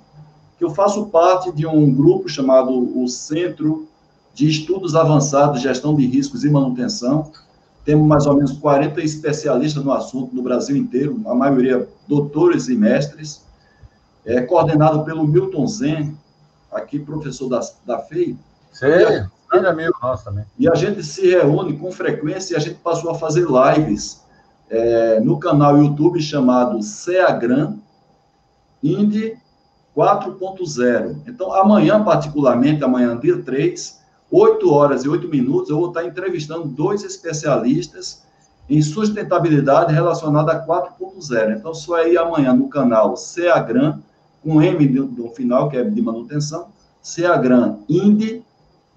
[0.59, 3.87] que eu faço parte de um grupo chamado o Centro
[4.35, 7.31] de Estudos Avançados de Gestão de Riscos e Manutenção.
[7.85, 12.77] Temos mais ou menos 40 especialistas no assunto no Brasil inteiro, a maioria doutores e
[12.77, 13.45] mestres,
[14.25, 16.17] é coordenado pelo Milton Zen,
[16.71, 18.37] aqui professor da, da FEI.
[18.73, 20.45] Sim, grande amigo nosso também.
[20.59, 24.23] E a gente se reúne com frequência e a gente passou a fazer lives
[24.71, 27.77] é, no canal YouTube chamado Ceagran
[28.83, 29.37] Indy
[29.97, 31.23] 4.0.
[31.27, 34.02] Então, amanhã, particularmente, amanhã, dia 3,
[34.33, 38.23] 8 horas e 8 minutos, eu vou estar entrevistando dois especialistas
[38.69, 41.59] em sustentabilidade relacionada a 4.0.
[41.59, 43.99] Então, só aí amanhã no canal Ceagran,
[44.43, 46.69] com M no final, que é de manutenção,
[47.03, 48.43] Seagran Indy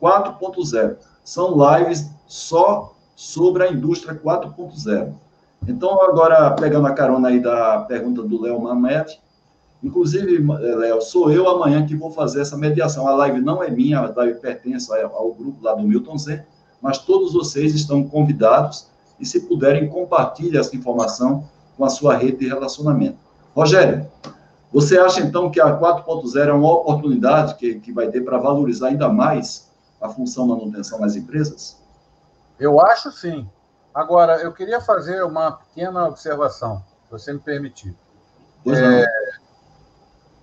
[0.02, 0.96] 4.0.
[1.26, 5.12] São lives só sobre a indústria 4.0.
[5.68, 9.20] Então, agora, pegando a carona aí da pergunta do Léo Mamed,
[9.86, 13.08] inclusive, Léo, sou eu amanhã que vou fazer essa mediação.
[13.08, 16.44] A live não é minha, a live pertence ao grupo lá do Milton Z,
[16.82, 18.88] mas todos vocês estão convidados
[19.20, 23.18] e, se puderem, compartilhe essa informação com a sua rede de relacionamento.
[23.56, 24.10] Rogério,
[24.74, 28.88] você acha, então, que a 4.0 é uma oportunidade que, que vai ter para valorizar
[28.88, 29.72] ainda mais
[30.02, 31.78] a função manutenção nas empresas?
[32.60, 33.48] Eu acho sim.
[33.94, 37.96] Agora, eu queria fazer uma pequena observação, se você me permitir.
[38.68, 39.06] É,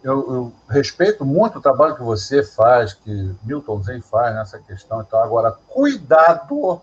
[0.03, 5.01] eu, eu, respeito muito o trabalho que você faz, que Milton Zen faz nessa questão.
[5.01, 6.81] Então, agora, cuidado,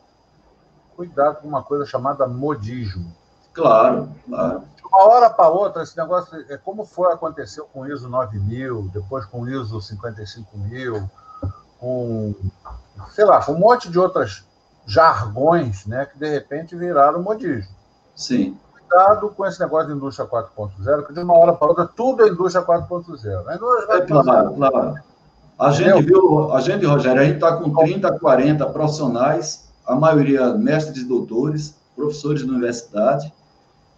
[0.95, 3.13] cuidado com uma coisa chamada modismo.
[3.53, 4.63] Claro, claro.
[4.76, 8.89] De uma hora para outra, esse negócio é como foi aconteceu com o ISO 9000,
[8.93, 11.09] depois com o ISO 55000,
[11.78, 12.36] com,
[13.11, 14.45] sei lá, com um monte de outras
[14.86, 17.76] jargões, né, que de repente viraram modismo.
[18.15, 18.57] Sim.
[18.89, 22.29] Cuidado com esse negócio de indústria 4.0, que de uma hora para outra tudo é
[22.29, 23.43] indústria 4.0.
[23.89, 24.95] É claro, claro.
[25.59, 30.53] A gente viu, a gente, Rogério, a gente está com 30, 40 profissionais, a maioria
[30.53, 33.31] mestres e doutores, professores de universidade,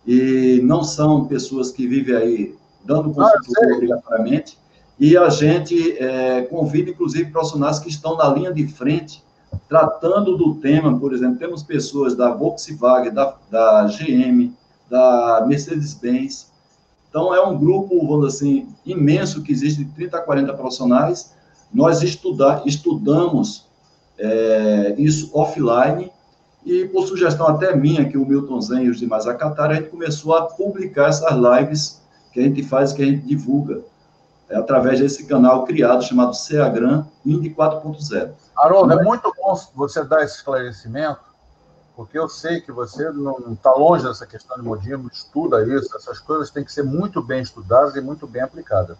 [0.05, 4.59] e não são pessoas que vivem aí dando ah, consultoria ah, obrigatoriamente,
[4.99, 9.23] e a gente é, convida, inclusive, profissionais que estão na linha de frente
[9.69, 14.53] tratando do tema, por exemplo, temos pessoas da Volkswagen, da, da GM,
[14.91, 16.51] da Mercedes-Benz.
[17.09, 21.33] Então, é um grupo, vamos dizer assim, imenso que existe de 30 a 40 profissionais.
[21.73, 23.65] Nós estuda, estudamos
[24.19, 26.11] é, isso offline
[26.65, 29.89] e, por sugestão até minha, que o Milton Zen e os demais acataram, a gente
[29.89, 32.01] começou a publicar essas lives
[32.33, 33.81] que a gente faz, que a gente divulga
[34.51, 38.31] é através desse canal criado chamado Ceagran Indy 4.0.
[38.57, 41.21] Haroldo, é muito bom você dar esse esclarecimento,
[41.95, 46.19] porque eu sei que você não está longe dessa questão de modismo, estuda isso, essas
[46.19, 48.97] coisas têm que ser muito bem estudadas e muito bem aplicadas.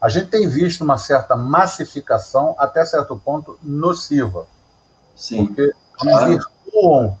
[0.00, 4.46] A gente tem visto uma certa massificação, até certo ponto, nociva.
[5.14, 5.46] Sim.
[5.46, 5.72] Porque
[6.02, 7.18] desvirtuam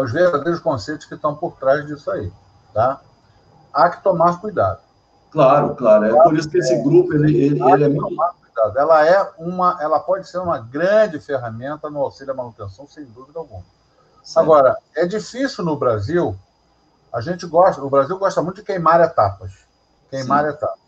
[0.00, 2.32] os verdadeiros conceitos que estão por trás disso aí.
[2.72, 3.00] Tá?
[3.72, 4.78] Há que tomar cuidado.
[5.32, 6.04] Claro, claro.
[6.04, 8.14] É por isso que esse grupo ele, ele, ele é muito.
[8.76, 13.40] Ela é uma, ela pode ser uma grande ferramenta no auxílio à manutenção, sem dúvida
[13.40, 13.64] alguma.
[14.36, 16.36] Agora, é difícil no Brasil.
[17.12, 19.52] A gente gosta, o Brasil gosta muito de queimar etapas.
[20.10, 20.50] Queimar Sim.
[20.50, 20.78] etapas.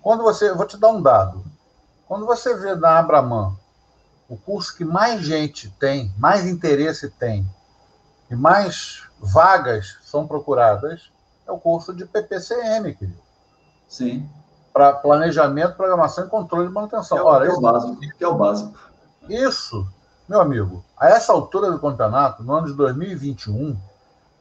[0.00, 1.44] Quando você, vou te dar um dado.
[2.06, 3.56] Quando você vê na Abraman
[4.28, 7.48] o curso que mais gente tem, mais interesse tem,
[8.30, 11.10] e mais vagas são procuradas,
[11.46, 13.18] é o curso de PPCM, querido.
[13.88, 14.28] Sim.
[14.72, 17.16] Para planejamento, programação e controle de manutenção.
[17.16, 18.00] Que é, Ora, que é o básico.
[18.00, 18.78] Que é o básico.
[19.28, 19.88] Isso,
[20.28, 23.76] meu amigo, a essa altura do campeonato, no ano de 2021,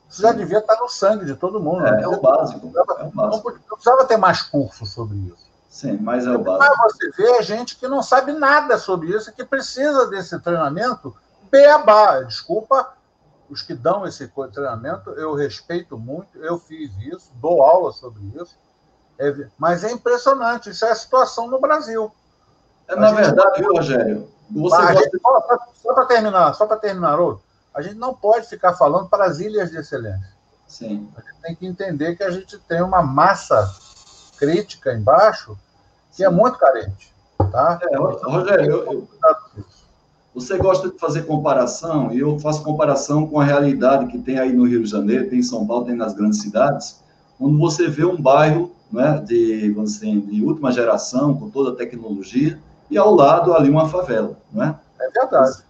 [0.09, 1.85] isso já devia estar no sangue de todo mundo.
[1.85, 2.61] É, é o básico.
[2.61, 3.51] Precisava, é o básico.
[3.51, 5.45] Não, precisava ter mais curso sobre isso.
[5.69, 6.75] Sim, mas é o básico.
[6.77, 11.15] Mas você vê gente que não sabe nada sobre isso, que precisa desse treinamento
[11.51, 12.21] beabá.
[12.21, 12.93] Desculpa
[13.49, 18.55] os que dão esse treinamento, eu respeito muito, eu fiz isso, dou aula sobre isso.
[19.19, 22.11] É, mas é impressionante, isso é a situação no Brasil.
[22.87, 24.27] É, na verdade, viu, Rogério?
[24.51, 24.95] Você gosta...
[24.95, 25.21] gente,
[25.81, 27.17] só para terminar, só para terminar,
[27.73, 30.33] a gente não pode ficar falando para as ilhas de excelência.
[30.67, 31.09] Sim.
[31.15, 33.69] A gente tem que entender que a gente tem uma massa
[34.37, 35.57] crítica embaixo
[36.15, 36.33] que é Sim.
[36.33, 37.13] é muito carente.
[37.51, 37.79] Tá?
[37.83, 39.07] É, Rogério, eu, eu,
[40.33, 44.51] você gosta de fazer comparação, e eu faço comparação com a realidade que tem aí
[44.51, 46.99] no Rio de Janeiro, tem em São Paulo, tem nas grandes cidades,
[47.37, 52.59] quando você vê um bairro né, de, dizer, de última geração, com toda a tecnologia,
[52.89, 54.37] e ao lado ali uma favela.
[54.51, 54.75] Não é?
[54.99, 55.63] é verdade.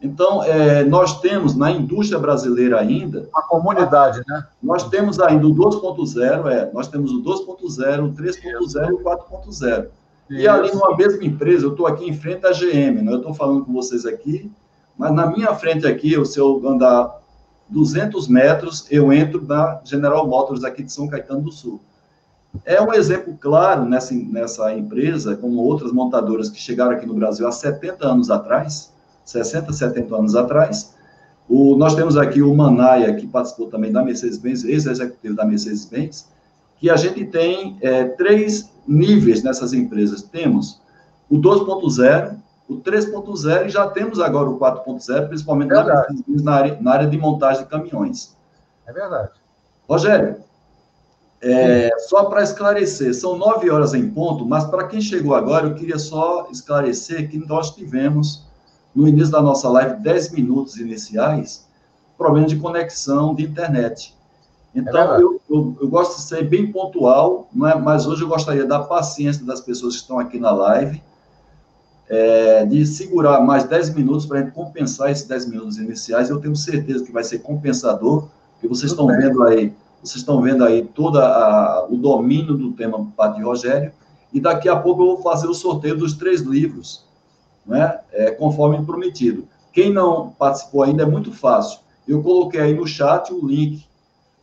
[0.00, 3.28] Então, é, nós temos na indústria brasileira ainda.
[3.32, 4.46] Uma comunidade, né?
[4.62, 9.88] Nós temos ainda o 2.0, é, nós temos o 2.0, o 3.0 e o 4.0.
[10.30, 13.12] E ali numa mesma empresa, eu estou aqui em frente à GM, né?
[13.12, 14.50] eu estou falando com vocês aqui,
[14.96, 17.18] mas na minha frente aqui, se eu andar
[17.68, 21.80] 200 metros, eu entro na General Motors aqui de São Caetano do Sul.
[22.64, 27.46] É um exemplo claro nessa, nessa empresa, como outras montadoras que chegaram aqui no Brasil
[27.46, 28.92] há 70 anos atrás,
[29.24, 30.94] 60, 70 anos atrás.
[31.48, 36.28] O, nós temos aqui o Manaia, que participou também da Mercedes-Benz, ex-executivo da Mercedes-Benz,
[36.78, 40.22] que a gente tem é, três níveis nessas empresas.
[40.22, 40.80] Temos
[41.28, 42.36] o 2.0,
[42.68, 46.06] o 3.0 e já temos agora o 4.0, principalmente na,
[46.42, 48.36] na, área, na área de montagem de caminhões.
[48.86, 49.30] É verdade.
[49.88, 50.36] Rogério,
[51.40, 55.74] É, só para esclarecer, são nove horas em ponto, mas para quem chegou agora, eu
[55.74, 58.44] queria só esclarecer que nós tivemos,
[58.94, 61.66] no início da nossa live, dez minutos iniciais,
[62.16, 64.16] problema de conexão de internet.
[64.74, 67.74] Então, é eu, eu, eu, gosto de ser bem pontual, não é?
[67.76, 71.00] mas hoje eu gostaria da paciência das pessoas que estão aqui na live,
[72.08, 76.30] é, de segurar mais 10 minutos para a gente compensar esses 10 minutos iniciais.
[76.30, 79.72] Eu tenho certeza que vai ser compensador, porque vocês estão vendo aí,
[80.02, 81.18] vocês estão vendo aí todo
[81.88, 83.92] o domínio do tema Padre Rogério,
[84.32, 87.04] e daqui a pouco eu vou fazer o sorteio dos três livros,
[87.66, 87.98] né?
[88.12, 89.46] É, conforme prometido.
[89.72, 91.80] Quem não participou ainda é muito fácil.
[92.06, 93.84] Eu coloquei aí no chat o link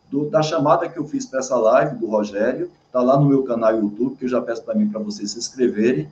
[0.10, 3.44] do, da chamada que eu fiz para essa live do Rogério, está lá no meu
[3.44, 6.08] canal YouTube, que eu já peço também para vocês se inscreverem.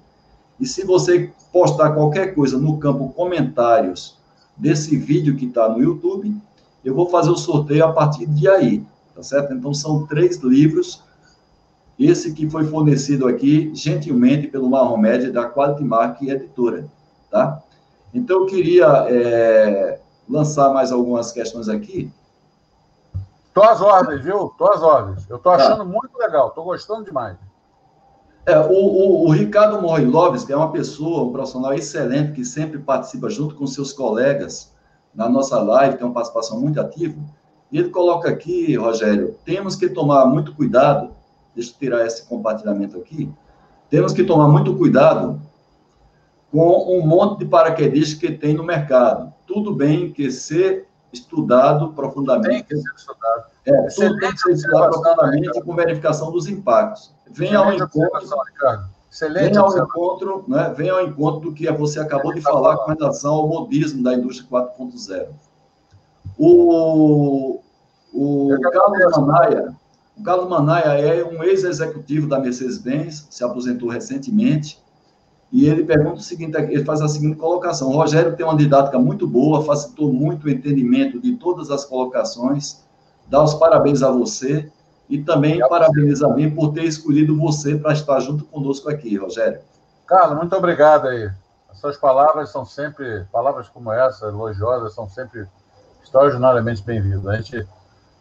[0.60, 4.18] E se você postar qualquer coisa no campo comentários
[4.56, 6.36] desse vídeo que está no YouTube,
[6.84, 8.84] eu vou fazer o sorteio a partir de aí,
[9.16, 9.54] tá certo?
[9.54, 11.04] Então, são três livros.
[11.98, 16.88] Esse que foi fornecido aqui, gentilmente, pelo Marromed, da Quality Mark Editora,
[17.30, 17.62] tá?
[18.14, 22.12] Então, eu queria é, lançar mais algumas questões aqui.
[23.54, 24.52] Tô às ordens, viu?
[24.58, 25.30] Tô às ordens.
[25.30, 25.58] Eu tô tá.
[25.58, 25.86] achando tá.
[25.86, 27.38] muito legal, tô gostando demais.
[28.46, 32.78] É, o, o, o, Ricardo Moriloves, que é uma pessoa, um profissional excelente, que sempre
[32.78, 34.74] participa junto com seus colegas
[35.16, 37.16] na nossa live, tem uma participação muito ativa,
[37.74, 41.10] e ele coloca aqui, Rogério, temos que tomar muito cuidado,
[41.56, 43.34] deixa eu tirar esse compartilhamento aqui,
[43.90, 45.42] temos que tomar muito cuidado
[46.52, 49.34] com um monte de paraquedistas que tem no mercado.
[49.48, 52.68] Tudo bem que ser estudado profundamente.
[52.68, 53.44] Tem que ser estudado.
[53.66, 57.12] É, tudo tem que ser estudado profundamente com verificação dos impactos.
[57.32, 58.22] Vem ao encontro.
[59.12, 62.92] Excelente vem ao encontro, né, vem ao encontro do que você acabou de falar com
[62.94, 65.28] relação ao modismo da indústria 4.0.
[66.38, 67.60] O,
[68.14, 69.76] o Carlos Manaia,
[70.18, 74.82] o Carlos Manaia é um ex-executivo da Mercedes-Benz, se aposentou recentemente,
[75.52, 78.98] e ele pergunta o seguinte, ele faz a seguinte colocação: o Rogério tem uma didática
[78.98, 82.84] muito boa, facilitou muito o entendimento de todas as colocações.
[83.28, 84.72] Dá os parabéns a você
[85.08, 89.60] e também parabeniza a mim por ter escolhido você para estar junto conosco aqui, Rogério.
[90.08, 91.30] Carlos, muito obrigado aí.
[91.70, 95.46] As suas palavras são sempre, palavras como essa, elogiosas, são sempre
[96.04, 97.26] extraordinariamente bem-vindas.
[97.28, 97.68] A gente,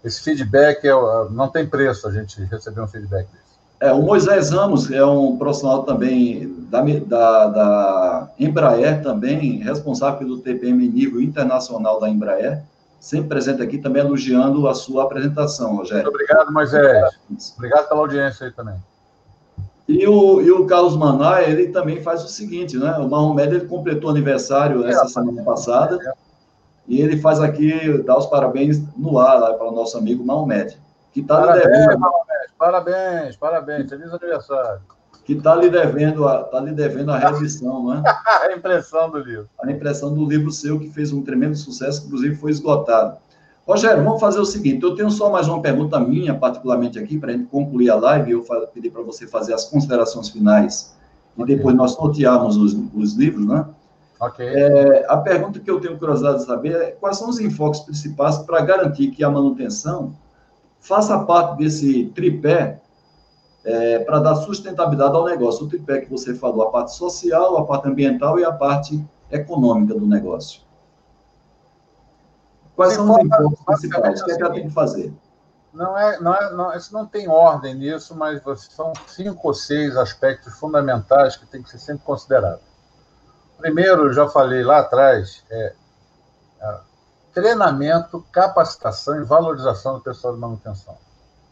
[0.05, 0.93] esse feedback é,
[1.30, 3.53] não tem preço a gente receber um feedback desse.
[3.80, 10.39] É, o Moisés Ramos é um profissional também da, da, da, Embraer, também responsável pelo
[10.39, 12.62] TPM nível internacional da Embraer,
[13.01, 16.05] sempre presente aqui, também elogiando a sua apresentação, Rogério.
[16.05, 17.12] Muito obrigado, Moisés.
[17.57, 18.76] Obrigado pela audiência aí também.
[19.89, 22.97] E o, e o Carlos Maná, ele também faz o seguinte, né?
[22.99, 25.99] O Mahomed, ele completou aniversário essa semana passada,
[26.87, 30.78] e ele faz aqui, dá os parabéns no ar lá para o nosso amigo Mahomed,
[31.12, 32.01] que está liderando.
[32.59, 34.80] Parabéns, parabéns, feliz aniversário.
[35.24, 38.03] Que está lhe, devendo a, tá lhe devendo a revisão, né?
[38.26, 39.49] a impressão do livro.
[39.62, 43.16] A impressão do livro seu, que fez um tremendo sucesso, inclusive foi esgotado.
[43.66, 47.30] Rogério, vamos fazer o seguinte: eu tenho só mais uma pergunta minha, particularmente aqui, para
[47.30, 48.33] a gente concluir a live.
[48.33, 50.97] Eu pedi para você fazer as considerações finais
[51.37, 53.64] e depois nós sortearmos os, os livros, né?
[54.23, 54.47] Ok.
[54.47, 58.39] É, a pergunta que eu tenho curiosidade de saber é quais são os enfoques principais
[58.39, 60.16] para garantir que a manutenção
[60.79, 62.81] faça parte desse tripé
[63.64, 65.66] é, para dar sustentabilidade ao negócio.
[65.66, 69.93] O tripé que você falou, a parte social, a parte ambiental e a parte econômica
[69.93, 70.61] do negócio.
[72.77, 74.20] Quais são os enfoques principais?
[74.20, 75.12] O que, é que ela tem que fazer?
[75.75, 79.97] Não é, não é, não, isso não tem ordem nisso, mas são cinco ou seis
[79.97, 82.61] aspectos fundamentais que tem que ser sempre considerado.
[83.63, 85.73] Primeiro, eu já falei lá atrás, é
[87.33, 90.99] treinamento, capacitação e valorização do pessoal de manutenção.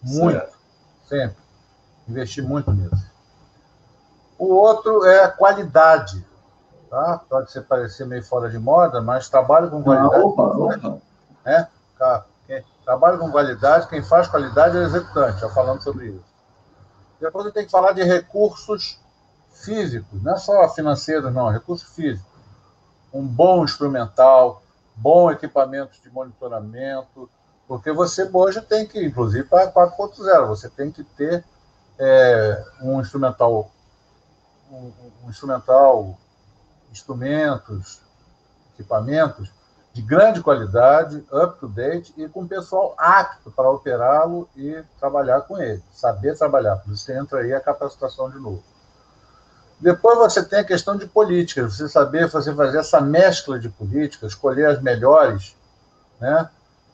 [0.02, 0.58] Muito, certo.
[1.08, 1.36] sempre.
[2.08, 3.10] Investir muito nisso.
[4.36, 6.26] O outro é a qualidade.
[6.90, 7.20] Tá?
[7.28, 10.14] Pode ser parecer meio fora de moda, mas trabalho com ah, qualidade.
[10.16, 10.98] Ah, opa, opa.
[11.44, 11.68] Né?
[12.84, 16.24] Trabalho com qualidade, quem faz qualidade é o executante, já falando sobre isso.
[17.20, 18.99] Depois eu tenho que falar de recursos
[19.64, 22.30] físicos, não é só financeiros, não, recursos físicos.
[23.12, 24.62] Um bom instrumental,
[24.94, 27.28] bom equipamento de monitoramento,
[27.66, 31.44] porque você hoje tem que, inclusive para 4.0, você tem que ter
[31.98, 33.70] é, um instrumental,
[34.70, 34.92] um,
[35.24, 36.18] um instrumental,
[36.90, 38.00] instrumentos,
[38.74, 39.52] equipamentos
[39.92, 45.58] de grande qualidade, up to date e com pessoal apto para operá-lo e trabalhar com
[45.58, 46.76] ele, saber trabalhar.
[46.76, 48.62] Por isso entra aí a capacitação de novo.
[49.80, 54.66] Depois você tem a questão de política, você saber fazer essa mescla de políticas, escolher
[54.66, 55.56] as melhores,
[56.20, 56.50] né?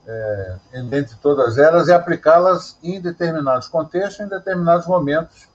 [0.07, 5.49] é, entre todas elas e aplicá-las em determinados contextos, em determinados momentos.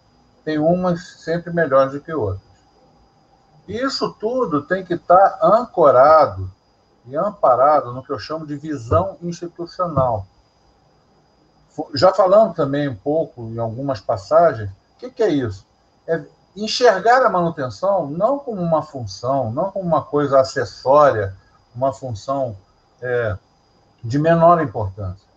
[0.44, 2.52] Tem umas sempre melhores do que outras.
[3.68, 6.52] Isso tudo tem que estar ancorado
[7.06, 10.28] e amparado no que eu chamo de visão institucional.
[11.94, 15.66] Já falamos também um pouco em algumas passagens, o que, que é isso?
[16.06, 16.22] É
[16.56, 21.36] enxergar a manutenção não como uma função, não como uma coisa acessória,
[21.76, 22.58] uma função
[23.02, 23.38] é,
[24.04, 25.28] de menor importância.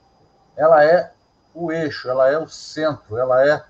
[0.57, 1.13] Ela é
[1.55, 3.65] o eixo, ela é o centro, ela é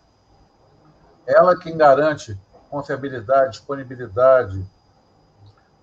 [1.27, 2.39] ela quem garante
[2.69, 4.65] confiabilidade, disponibilidade,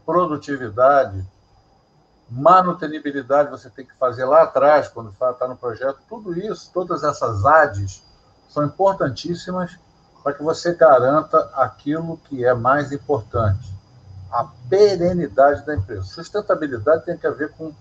[0.06, 1.26] produtividade,
[2.30, 6.00] manutenibilidade você tem que fazer lá atrás, quando está no projeto.
[6.08, 8.04] Tudo isso, todas essas ADs,
[8.48, 9.78] são importantíssimas
[10.24, 13.72] para que você garanta aquilo que é mais importante,
[14.32, 16.04] a perenidade da empresa.
[16.04, 17.74] Sustentabilidade tem a ver com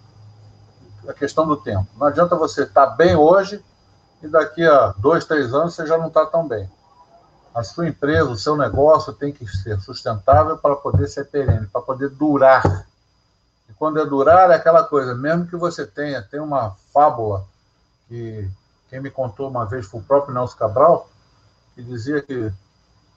[1.07, 1.87] a questão do tempo.
[1.97, 3.63] Não adianta você estar bem hoje
[4.23, 6.69] e daqui a dois, três anos você já não está tão bem.
[7.55, 11.81] A sua empresa, o seu negócio tem que ser sustentável para poder ser perene, para
[11.81, 12.87] poder durar.
[13.69, 17.45] E quando é durar, é aquela coisa, mesmo que você tenha, tem uma fábula
[18.09, 18.49] que
[18.89, 21.09] quem me contou uma vez foi o próprio Nelson Cabral,
[21.81, 22.53] que dizia que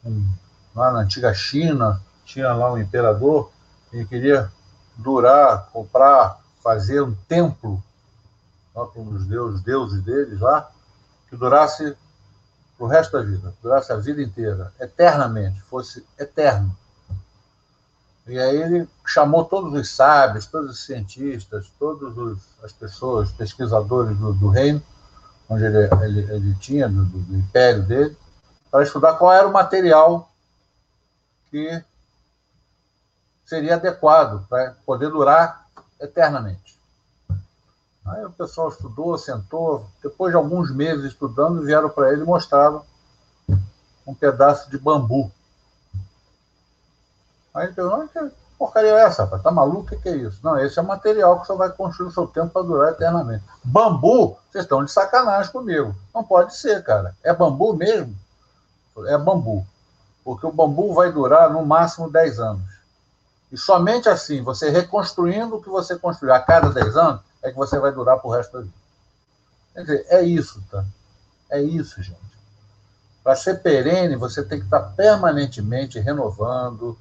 [0.05, 0.27] um,
[0.75, 3.51] lá na antiga China tinha lá um imperador
[3.91, 4.51] e queria
[4.97, 7.83] durar, comprar, fazer um templo
[8.73, 10.71] para dos deuses, deuses deles lá,
[11.29, 11.95] que durasse
[12.79, 16.75] o resto da vida, durasse a vida inteira, eternamente, fosse eterno.
[18.25, 24.33] E aí ele chamou todos os sábios, todos os cientistas, todas as pessoas, pesquisadores do,
[24.33, 24.81] do reino,
[25.49, 28.17] onde ele, ele, ele tinha, do, do, império dele,
[28.73, 30.31] para estudar qual era o material
[31.51, 31.83] que
[33.45, 35.67] seria adequado para poder durar
[36.01, 36.75] eternamente.
[38.03, 42.83] Aí o pessoal estudou, sentou, depois de alguns meses estudando, vieram para ele e mostraram
[44.07, 45.31] um pedaço de bambu.
[47.53, 49.43] Aí ele perguntou, que porcaria é essa, rapaz?
[49.43, 49.81] Tá maluco?
[49.81, 50.39] O que, que é isso?
[50.41, 53.43] Não, esse é o material que você vai construir o seu tempo para durar eternamente.
[53.63, 54.35] Bambu?
[54.51, 55.95] Vocês estão de sacanagem comigo.
[56.11, 57.15] Não pode ser, cara.
[57.21, 58.22] É bambu mesmo?
[59.07, 59.65] É bambu.
[60.23, 62.73] Porque o bambu vai durar no máximo 10 anos.
[63.51, 67.57] E somente assim, você reconstruindo o que você construiu a cada 10 anos, é que
[67.57, 68.73] você vai durar para o resto da vida.
[69.73, 70.83] Quer dizer, é isso, tá?
[71.49, 72.19] É isso, gente.
[73.23, 76.97] Para ser perene, você tem que estar permanentemente renovando,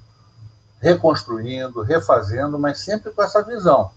[0.80, 3.90] reconstruindo, refazendo, mas sempre com essa visão.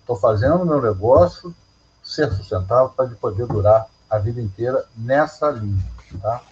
[0.00, 1.54] Estou fazendo o meu negócio
[2.02, 5.84] ser sustentável para poder durar a vida inteira nessa linha.
[6.22, 6.42] Tá?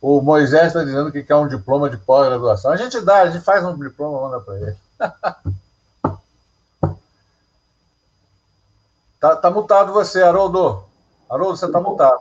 [0.00, 2.70] O Moisés está dizendo que quer um diploma de pós-graduação.
[2.70, 4.76] A gente dá, a gente faz um diploma, manda para ele.
[9.20, 10.84] Tá, tá mutado você, Haroldo.
[11.28, 12.20] Haroldo, você está mutado.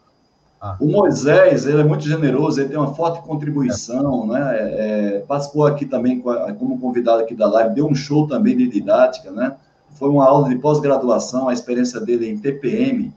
[0.59, 0.75] Ah.
[0.79, 4.57] O Moisés, ele é muito generoso, ele tem uma forte contribuição, né?
[4.57, 9.29] É, participou aqui também como convidado aqui da live, deu um show também de didática,
[9.29, 9.55] né?
[9.91, 13.13] Foi uma aula de pós-graduação, a experiência dele em TPM,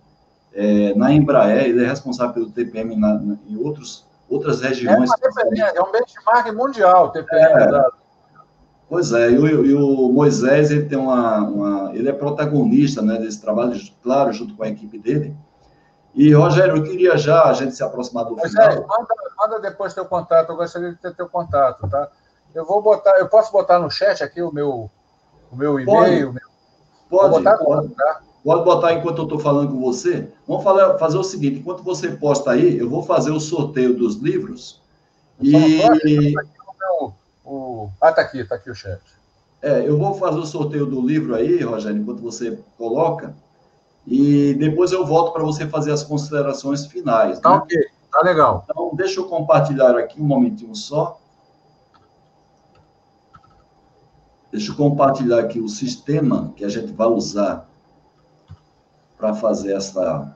[0.52, 5.10] é, na Embraer, ele é responsável pelo TPM na, na, em outros, outras regiões.
[5.10, 7.62] É, é um benchmark mundial, TPM.
[7.62, 7.92] É, da...
[8.88, 13.18] Pois é, e o, e o, Moisés, ele tem uma, uma, ele é protagonista, né,
[13.18, 15.36] desse trabalho, claro, junto com a equipe dele.
[16.14, 18.88] E, Rogério, eu queria já a gente se aproximar do Moisés, final.
[18.88, 22.08] Manda, manda depois teu contato, eu gostaria de ter teu contato, tá?
[22.52, 24.90] Eu vou botar, eu posso botar no chat aqui o meu,
[25.52, 26.34] o meu e-mail?
[27.08, 28.20] Pode, botar pode, tá?
[28.44, 30.28] Pode botar enquanto eu estou falando com você.
[30.46, 34.16] Vamos falar, fazer o seguinte, enquanto você posta aí, eu vou fazer o sorteio dos
[34.16, 34.80] livros.
[35.40, 36.34] e...
[37.44, 37.90] O...
[38.00, 39.00] Ah, tá aqui, tá aqui o chat.
[39.62, 43.34] É, eu vou fazer o sorteio do livro aí, Rogério, enquanto você coloca,
[44.06, 47.38] e depois eu volto para você fazer as considerações finais.
[47.38, 47.56] Tá né?
[47.56, 47.78] ok,
[48.10, 48.64] tá legal.
[48.64, 51.20] Então, deixa eu compartilhar aqui um momentinho só.
[54.50, 57.69] Deixa eu compartilhar aqui o sistema que a gente vai usar
[59.20, 60.34] para fazer essa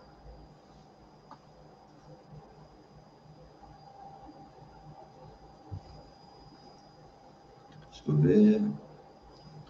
[7.90, 8.62] Deixa eu ver.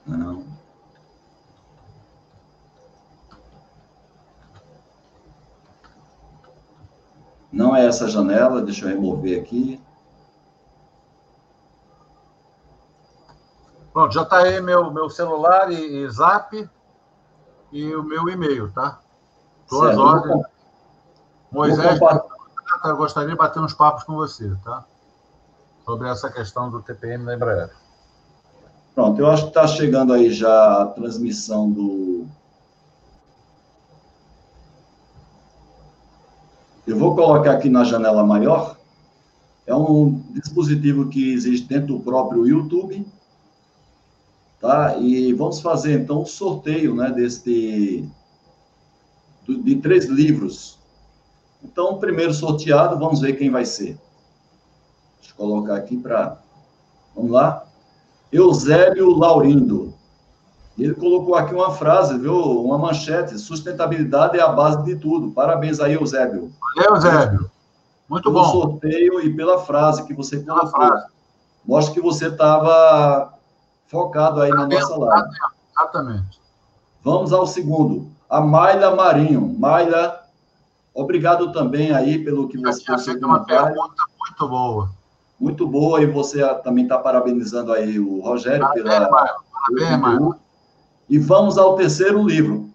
[0.04, 0.44] Não.
[7.52, 9.80] Não é essa janela, deixa eu remover aqui.
[13.92, 16.68] Pronto, já está aí meu, meu celular e, e, zap
[17.70, 19.03] e o meu e-mail, tá?
[19.74, 20.42] Duas horas.
[21.50, 21.98] Moisés,
[22.84, 24.84] eu gostaria de bater uns papos com você, tá?
[25.84, 27.70] Sobre essa questão do TPM da Embraer.
[28.94, 32.26] Pronto, eu acho que está chegando aí já a transmissão do.
[36.86, 38.76] Eu vou colocar aqui na janela maior.
[39.66, 43.06] É um dispositivo que existe dentro do próprio YouTube.
[44.60, 44.96] Tá?
[44.98, 48.08] E vamos fazer então o um sorteio né, deste
[49.46, 50.78] de três livros.
[51.62, 53.98] Então, o primeiro sorteado, vamos ver quem vai ser.
[55.18, 56.38] Deixa eu colocar aqui para...
[57.14, 57.64] Vamos lá.
[58.32, 59.94] Eusébio Laurindo.
[60.76, 62.34] Ele colocou aqui uma frase, viu?
[62.34, 63.38] Uma manchete.
[63.38, 65.30] Sustentabilidade é a base de tudo.
[65.30, 66.52] Parabéns aí, Eusébio.
[66.60, 67.50] Valeu, Eusébio.
[68.08, 68.50] Muito pelo bom.
[68.50, 70.68] Pelo sorteio e pela frase que você colocou.
[70.68, 71.06] Frase.
[71.64, 73.32] Mostra que você estava
[73.86, 75.28] focado aí na nossa live.
[75.70, 76.40] Exatamente.
[77.02, 78.13] Vamos ao segundo.
[78.28, 79.54] A Maila Marinho.
[79.58, 80.22] Maila,
[80.92, 82.84] obrigado também aí pelo que você...
[82.98, 84.90] Fez uma pergunta muito boa.
[85.38, 89.08] Muito boa, e você também está parabenizando aí o Rogério pela...
[89.08, 90.38] Parabéns, Maila.
[91.08, 92.70] E vamos ao terceiro livro.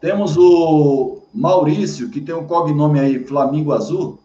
[0.00, 4.20] Temos o Maurício, que tem um cognome aí, Flamingo Azul,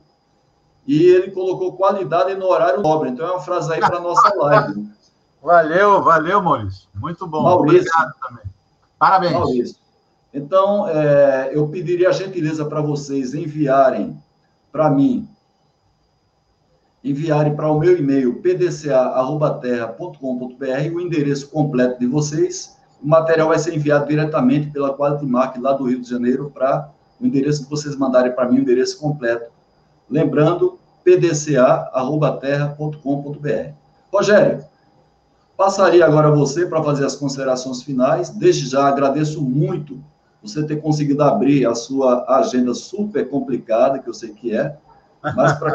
[0.85, 3.09] e ele colocou qualidade no horário nobre.
[3.09, 4.90] Então é uma frase aí para a nossa live.
[5.41, 6.87] Valeu, valeu, Maurício.
[6.93, 7.43] Muito bom.
[7.43, 7.79] Maurício.
[7.79, 8.45] Obrigado também.
[8.99, 9.33] Parabéns.
[9.33, 9.75] Maurício.
[10.33, 14.17] Então, é, eu pediria a gentileza para vocês enviarem
[14.71, 15.27] para mim
[17.03, 22.77] enviarem para o meu e-mail pdca@terra.com.br o endereço completo de vocês.
[23.01, 26.91] O material vai ser enviado diretamente pela Quality Mark lá do Rio de Janeiro para
[27.19, 29.49] o endereço que vocês mandarem para mim, o endereço completo.
[30.09, 33.73] Lembrando, pdca@terra.com.br.
[34.13, 34.63] Rogério,
[35.57, 38.29] passaria agora a você para fazer as considerações finais.
[38.29, 39.99] Desde já agradeço muito
[40.41, 44.75] você ter conseguido abrir a sua agenda super complicada, que eu sei que é,
[45.35, 45.67] mas que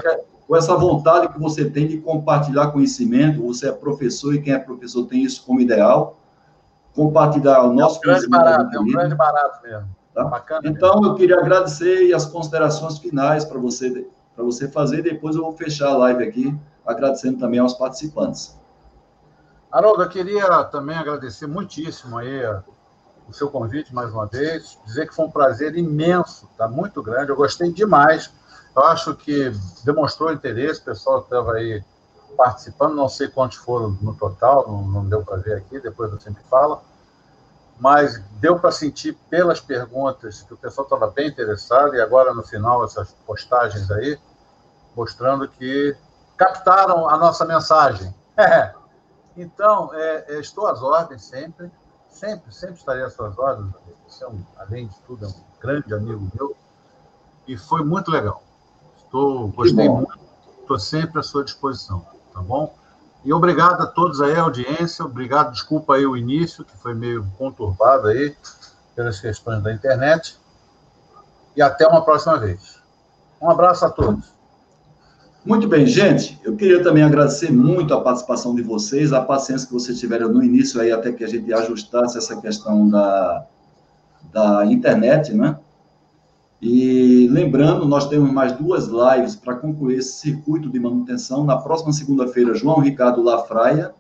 [0.47, 4.59] com essa vontade que você tem de compartilhar conhecimento, você é professor e quem é
[4.59, 6.19] professor tem isso como ideal,
[6.95, 9.89] compartilhar o nosso é um grande barato, é um grande barato mesmo.
[10.15, 10.25] Tá?
[10.25, 11.07] Bacana então, mesmo.
[11.07, 15.53] eu queria agradecer e as considerações finais para você, para você fazer, depois eu vou
[15.53, 18.57] fechar a live aqui, agradecendo também aos participantes.
[19.77, 22.43] Haroldo, eu queria também agradecer muitíssimo aí
[23.29, 27.31] o seu convite mais uma vez, dizer que foi um prazer imenso, tá muito grande,
[27.31, 28.33] eu gostei demais.
[28.75, 29.53] Eu acho que
[29.85, 31.85] demonstrou interesse, o pessoal estava aí
[32.39, 36.31] participando, não sei quantos foram no total, não, não deu para ver aqui, depois você
[36.31, 36.81] me fala,
[37.79, 42.43] mas deu para sentir pelas perguntas que o pessoal estava bem interessado, e agora no
[42.43, 44.19] final essas postagens aí,
[44.97, 45.95] mostrando que
[46.35, 48.15] captaram a nossa mensagem.
[48.39, 48.73] É.
[49.37, 51.71] Então, é, é, estou às ordens sempre,
[52.09, 53.73] sempre, sempre estarei às suas ordens.
[54.09, 56.57] Você, é um, além de tudo, é um grande amigo meu,
[57.47, 58.43] e foi muito legal.
[58.97, 60.19] Estou, gostei muito,
[60.61, 62.75] estou sempre à sua disposição, tá bom?
[63.25, 67.27] E obrigado a todos aí, a audiência, obrigado, desculpa aí o início, que foi meio
[67.37, 68.37] conturbado aí,
[68.95, 70.39] pelas questões da internet,
[71.55, 72.81] e até uma próxima vez.
[73.41, 74.33] Um abraço a todos.
[75.47, 76.41] Muito bem, gente.
[76.43, 80.43] Eu queria também agradecer muito a participação de vocês, a paciência que vocês tiveram no
[80.43, 83.47] início aí, até que a gente ajustasse essa questão da,
[84.33, 85.57] da internet, né?
[86.61, 91.45] E lembrando, nós temos mais duas lives para concluir esse circuito de manutenção.
[91.45, 93.95] Na próxima segunda-feira, João Ricardo Lafraia,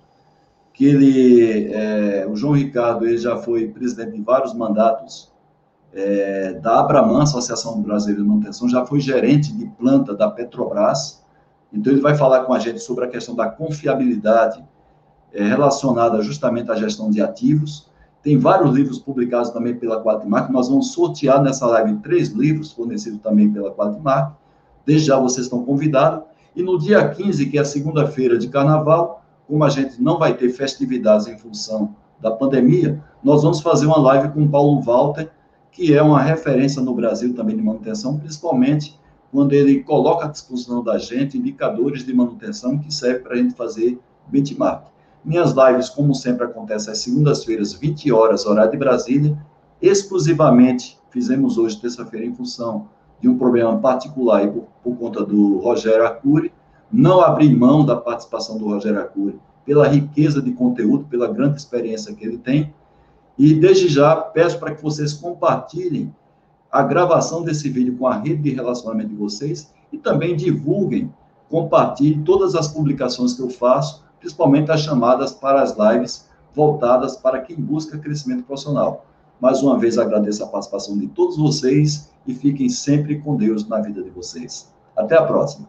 [0.75, 5.31] que ele, é, o João Ricardo, ele já foi presidente de vários mandatos
[5.95, 11.25] é, da Abraman, Associação Brasileira de Manutenção, já foi gerente de planta da Petrobras.
[11.77, 14.65] Então, ele vai falar com a gente sobre a questão da confiabilidade
[15.33, 17.89] é, relacionada justamente à gestão de ativos.
[18.23, 20.51] Tem vários livros publicados também pela Quatmark.
[20.51, 24.35] Nós vamos sortear nessa live três livros fornecidos também pela Quatmark.
[24.87, 26.25] Desde já vocês estão convidados.
[26.55, 30.35] E no dia 15, que é a segunda-feira de carnaval, como a gente não vai
[30.35, 35.31] ter festividades em função da pandemia, nós vamos fazer uma live com Paulo Walter,
[35.71, 38.99] que é uma referência no Brasil também de manutenção, principalmente
[39.37, 43.55] quando ele coloca à disposição da gente indicadores de manutenção que servem para a gente
[43.55, 44.87] fazer benchmark.
[45.23, 49.37] Minhas lives, como sempre acontece às segundas-feiras, 20 horas, horário de Brasília,
[49.83, 52.89] exclusivamente fizemos hoje, terça-feira, em função
[53.21, 56.51] de um problema particular e por, por, conta do Rogério Arcuri,
[56.91, 62.15] não abri mão da participação do Rogério Arcuri pela riqueza de conteúdo, pela grande experiência
[62.15, 62.73] que ele tem,
[63.37, 66.11] e desde já peço para que vocês compartilhem
[66.77, 71.13] a gravação desse vídeo com a rede de relacionamento de vocês e também divulguem,
[71.49, 77.41] compartilhem todas as publicações que eu faço principalmente as chamadas para as lives voltadas para
[77.41, 79.07] quem busca crescimento profissional.
[79.41, 83.81] Mais uma vez agradeço a participação de todos vocês e fiquem sempre com Deus na
[83.81, 84.73] vida de vocês.
[84.97, 85.69] Até a próxima.